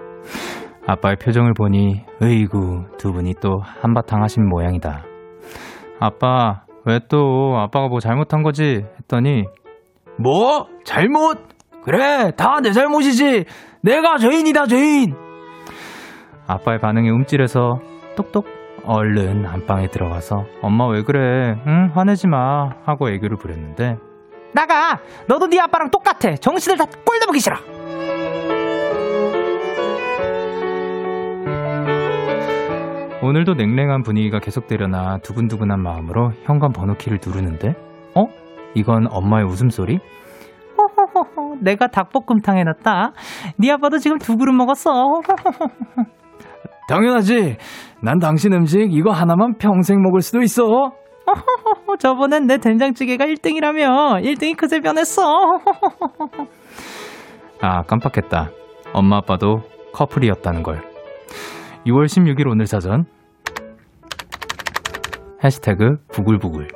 [0.87, 5.03] 아빠의 표정을 보니 으이구 두 분이 또 한바탕 하신 모양이다.
[5.99, 9.45] 아빠 왜 또 아빠가 뭐 잘못한 거지 했더니
[10.19, 10.67] 뭐?
[10.83, 11.39] 잘못?
[11.83, 13.45] 그래, 다 내 잘못이지.
[13.81, 15.15] 내가 죄인이다, 죄인.
[16.47, 17.79] 아빠의 반응에 움찔해서
[18.15, 18.45] 똑똑
[18.85, 23.95] 얼른 안방에 들어가서 엄마 왜 그래 응 화내지 마 하고 애교를 부렸는데
[24.53, 24.99] 나가!
[25.27, 26.35] 너도 네 아빠랑 똑같아.
[26.35, 27.55] 정신을 다 꼴도 보기 싫어.
[33.21, 37.69] 오늘도 냉랭한 분위기가 계속되려나 두근두근한 마음으로 현관 번호키를 누르는데
[38.15, 38.25] 어?
[38.75, 39.97] 이건 엄마의 웃음소리?
[40.77, 43.13] 호호호호 내가 닭볶음탕 해놨다
[43.57, 44.91] 네 아빠도 지금 두 그릇 먹었어
[46.89, 47.55] 당연하지.
[48.01, 50.91] 난 당신 음식 이거 하나만 평생 먹을 수도 있어.
[51.27, 55.59] 호호호, 저번엔 내 된장찌개가 1등이라며 1등이 그새 변했어.
[57.61, 58.51] 아 깜빡했다.
[58.93, 59.61] 엄마 아빠도
[59.93, 60.81] 커플이었다는 걸.
[61.85, 63.05] 6월 16일 오늘 사전.
[65.43, 66.67] 해시태그 부글부글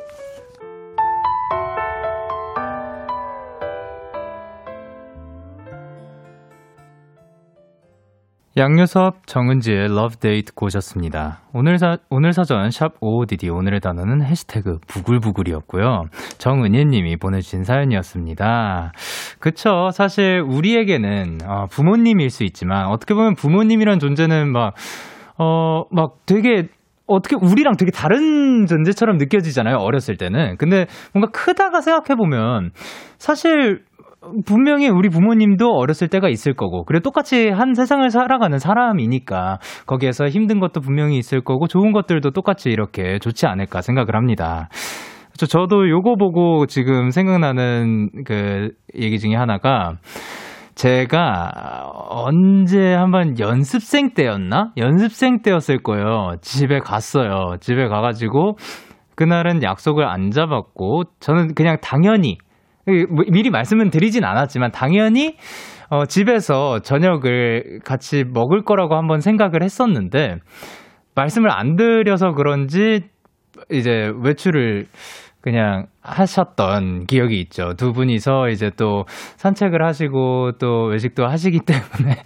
[8.58, 11.42] 양요섭 정은지의 Love Date 고셨습니다.
[11.54, 16.06] 오늘 사, 오늘 사전 샵 OODD 오늘의 단어는 해시태그 부글부글이었고요.
[16.40, 18.94] 정은희 님이 보내주신 사연이었습니다.
[19.40, 19.92] 그쵸.
[19.94, 24.74] 사실 우리에게는 어, 부모님일 수 있지만 어떻게 보면 부모님이란 존재는 막,
[25.38, 26.68] 어, 막 되게
[27.06, 29.78] 어떻게 우리랑 되게 다른 존재처럼 느껴지잖아요.
[29.78, 30.58] 어렸을 때는.
[30.58, 32.72] 근데 뭔가 크다가 생각해보면
[33.20, 33.84] 사실
[34.46, 40.60] 분명히 우리 부모님도 어렸을 때가 있을 거고, 그래 똑같이 한 세상을 살아가는 사람이니까 거기에서 힘든
[40.60, 44.70] 것도 분명히 있을 거고, 좋은 것들도 똑같이 이렇게 좋지 않을까 생각을 합니다.
[45.38, 49.94] 저, 저도 요거 보고 지금 생각나는 그 얘기 중에 하나가,
[50.76, 54.74] 제가 언제 한번 연습생 때였나?
[54.78, 56.36] 연습생 때였을 거예요.
[56.42, 57.56] 집에 갔어요.
[57.60, 58.58] 집에 가가지고,
[59.16, 62.47] 그날은 약속을 안 잡았고, 저는 그냥 당연히, 뭐
[62.88, 65.36] 미리 말씀은 드리진 않았지만 당연히
[65.90, 70.38] 어, 집에서 저녁을 같이 먹을 거라고 한번 생각을 했었는데
[71.16, 73.02] 말씀을 안 드려서 그런지
[73.72, 74.88] 이제 외출을
[75.42, 77.74] 그냥 하셨던 기억이 있죠.
[77.78, 79.06] 두 분이서 이제 또
[79.38, 82.18] 산책을 하시고 또 외식도 하시기 때문에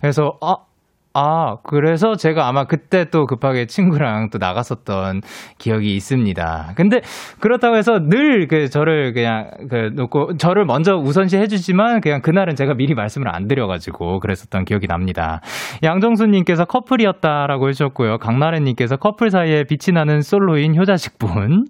[0.00, 0.67] 그래서 아
[1.14, 5.22] 아, 그래서 제가 아마 그때 또 급하게 친구랑 또 나갔었던
[5.58, 6.72] 기억이 있습니다.
[6.76, 7.00] 근데
[7.40, 12.74] 그렇다고 해서 늘 그 저를 그냥 그 놓고 저를 먼저 우선시 해주지만 그냥 그날은 제가
[12.74, 15.40] 미리 말씀을 안 드려가지고 그랬었던 기억이 납니다.
[15.82, 18.18] 양정수님께서 커플이었다라고 해주셨고요.
[18.18, 21.66] 강나래님께서 커플 사이에 빛이 나는 솔로인 효자식분.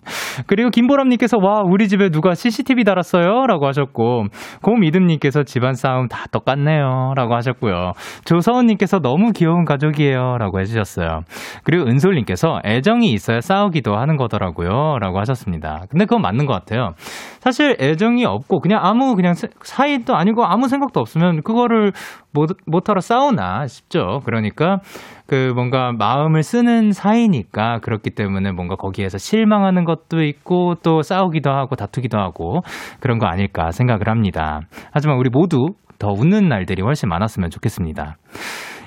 [0.47, 3.47] 그리고 김보람님께서 와, 우리 집에 누가 CCTV 달았어요?
[3.47, 4.27] 라고 하셨고,
[4.63, 7.13] 고미듬님께서 집안 싸움 다 똑같네요.
[7.17, 7.93] 라고 하셨고요.
[8.25, 10.39] 조서은님께서 너무 너무 귀여운 가족이에요.
[10.39, 11.21] 라고 해주셨어요.
[11.65, 14.99] 그리고 은솔님께서 애정이 있어야 싸우기도 하는 거더라고요.
[15.01, 15.85] 라고 하셨습니다.
[15.91, 16.93] 근데 그건 맞는 것 같아요.
[17.41, 21.93] 사실 애정이 없고 그냥 아무 그냥 사이도 아니고 아무 생각도 없으면 그거를
[22.33, 24.21] 뭣, 뭣하러 싸우나 싶죠.
[24.25, 24.79] 그러니까
[25.27, 31.77] 그 뭔가 마음을 쓰는 사이니까 그렇기 때문에 뭔가 거기에서 실망하는 것도 있고 또 싸우기도 하고
[31.77, 32.61] 다투기도 하고
[33.01, 34.61] 그런 거 아닐까 생각을 합니다.
[34.93, 35.67] 하지만 우리 모두
[35.99, 38.17] 더 웃는 날들이 훨씬 많았으면 좋겠습니다.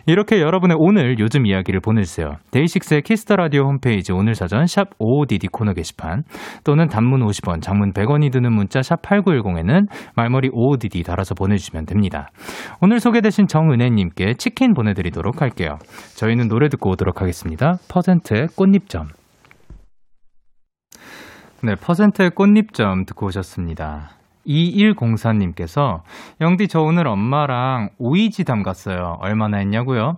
[0.05, 2.35] 이렇게 여러분의 오늘 요즘 이야기를 보내주세요.
[2.51, 6.23] 데이식스의 Kiss the Radio 홈페이지 오늘 사전 샵 55DD 코너 게시판
[6.63, 12.29] 또는 단문 50원, 장문 100원이 드는 문자 샵 8910에는 말머리 55DD 달아서 보내주시면 됩니다.
[12.81, 15.77] 오늘 소개되신 정은혜님께 치킨 보내드리도록 할게요.
[16.15, 17.75] 저희는 노래 듣고 오도록 하겠습니다.
[17.89, 19.07] 퍼센트의 꽃잎점.
[21.63, 24.20] 네, 퍼센트의 꽃잎점 듣고 오셨습니다.
[24.45, 26.01] 2104님께서
[26.39, 29.17] 영디 저 오늘 엄마랑 오이지 담갔어요.
[29.21, 30.17] 얼마나 했냐고요?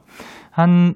[0.52, 0.96] 한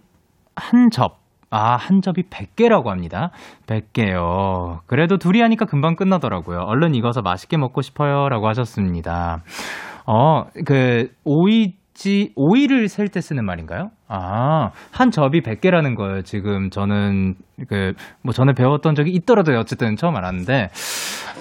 [0.58, 1.20] 한 접.
[1.50, 3.32] 아, 한 접이 100개라고 합니다.
[3.68, 4.80] 100개요.
[4.86, 6.60] 그래도 둘이 하니까 금방 끝나더라고요.
[6.60, 8.28] 얼른 익어서 맛있게 먹고 싶어요.
[8.28, 9.44] 라고 하셨습니다.
[10.06, 13.90] 어, 그, 오이 지, 오이를 셀 때 쓰는 말인가요?
[14.08, 16.22] 아, 한 접이 100개라는 거예요.
[16.22, 17.34] 지금 저는,
[17.68, 17.94] 그,
[18.24, 20.70] 뭐 전에 배웠던 적이 있더라도 어쨌든 처음 알았는데,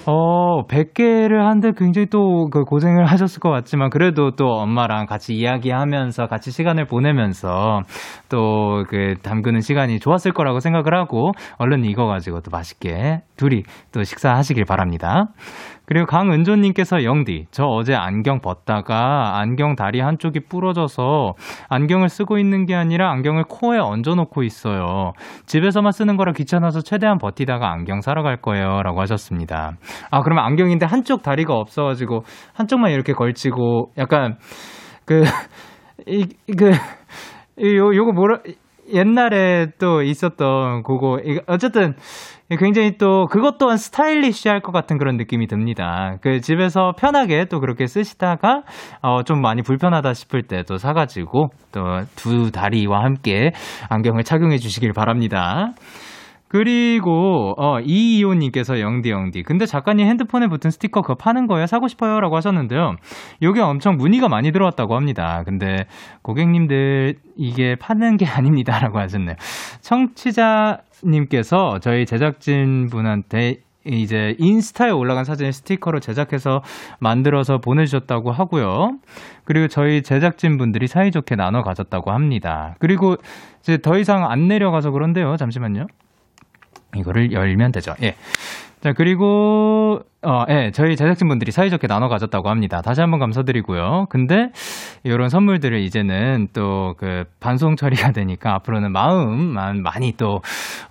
[0.07, 6.25] 어, 100개를 하는데 굉장히 또 그 고생을 하셨을 것 같지만, 그래도 또 엄마랑 같이 이야기하면서
[6.27, 7.81] 같이 시간을 보내면서
[8.29, 13.61] 또 그 담그는 시간이 좋았을 거라고 생각을 하고, 얼른 익어 가지고 또 맛있게 둘이
[13.93, 15.25] 또 식사하시길 바랍니다.
[15.87, 21.33] 그리고 강은조님께서 영디, 저 어제 안경 벗다가 안경 다리 한쪽이 부러져서
[21.69, 25.13] 안경을 쓰고 있는 게 아니라 안경을 코에 얹어놓고 있어요.
[25.45, 28.81] 집에서만 쓰는 거라 귀찮아서 최대한 버티다가 안경 사러 갈 거예요.
[28.83, 29.77] 라고 하셨습니다.
[30.11, 32.23] 아, 그러면 안경인데 한쪽 다리가 없어가지고
[32.53, 34.35] 한쪽만 이렇게 걸치고 약간
[35.05, 35.23] 그,
[36.05, 36.27] 이,
[36.57, 36.71] 그,
[37.63, 38.39] 요, 요거 뭐라,
[38.93, 41.95] 옛날에 또 있었던 그거, 어쨌든,
[42.57, 46.15] 굉장히 또 그것 또한 스타일리시할 것 같은 그런 느낌이 듭니다.
[46.21, 48.61] 그 집에서 편하게 또 그렇게 쓰시다가
[49.01, 51.83] 어, 좀 많이 불편하다 싶을 때 또 사가지고 또
[52.15, 53.51] 두 다리와 함께
[53.89, 55.73] 안경을 착용해 주시길 바랍니다.
[56.49, 62.35] 그리고 어 이이호님께서 영디 영디 근데 작가님 핸드폰에 붙은 스티커 그거 파는 거예요 사고 싶어요라고
[62.37, 62.95] 하셨는데요
[63.41, 65.85] 요게 엄청 문의가 많이 들어왔다고 합니다 근데
[66.21, 69.35] 고객님들 이게 파는 게 아닙니다라고 하셨네요
[69.81, 73.57] 청취자 님께서 저희 제작진 분한테
[73.89, 76.61] 이제 인스타에 올라간 사진을 스티커로 제작해서
[76.99, 78.97] 만들어서 보내주셨다고 하고요.
[79.45, 82.75] 그리고 저희 제작진 분들이 사이좋게 나눠 가졌다고 합니다.
[82.79, 83.15] 그리고
[83.61, 85.37] 이제 더 이상 안 내려가서 그런데요.
[85.37, 85.85] 잠시만요.
[86.97, 87.93] 이거를 열면 되죠.
[88.01, 88.15] 예.
[88.79, 92.81] 자, 그리고, 어, 예, 저희 제작진분들이 사이좋게 나눠 가졌다고 합니다.
[92.83, 94.05] 다시 한번 감사드리고요.
[94.09, 94.51] 근데,
[95.03, 100.41] 이런 선물들을 이제는 또 그 반송 처리가 되니까 앞으로는 마음만 많이 또,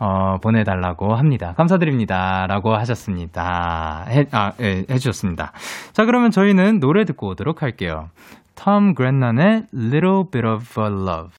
[0.00, 1.54] 어, 보내달라고 합니다.
[1.56, 2.46] 감사드립니다.
[2.48, 4.04] 라고 하셨습니다.
[4.08, 5.52] 해, 아, 예, 해주셨습니다.
[5.92, 8.08] 자, 그러면 저희는 노래 듣고 오도록 할게요.
[8.56, 11.30] 톰 그랜난의 Little Bit of Love.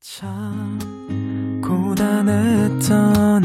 [0.00, 0.78] 참
[1.62, 3.44] 고단했던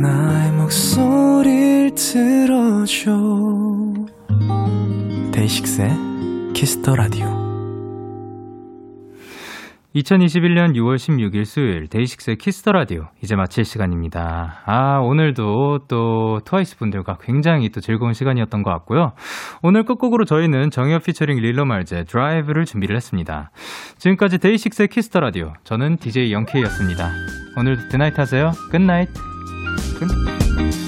[0.00, 3.10] 나의 목소리를 들어줘
[5.32, 5.90] 데이식스의
[6.54, 7.26] Kiss the Radio
[9.96, 14.62] 2021년 6월 16일 수요일 데이식스의 Kiss the Radio 이제 마칠 시간입니다.
[14.66, 19.12] 아, 오늘도 또 트와이스 분들과 굉장히 또 즐거운 시간이었던 것 같고요.
[19.62, 23.50] 오늘 끝곡으로 저희는 정엽 피처링 릴러말즈 Drive를 준비를 했습니다.
[23.96, 27.10] 지금까지 데이식스의 Kiss the Radio 저는 DJ 영케이였습니다.
[27.56, 28.52] 오늘도 good night 하세요.
[28.70, 29.08] Good night.
[30.02, 30.87] 음.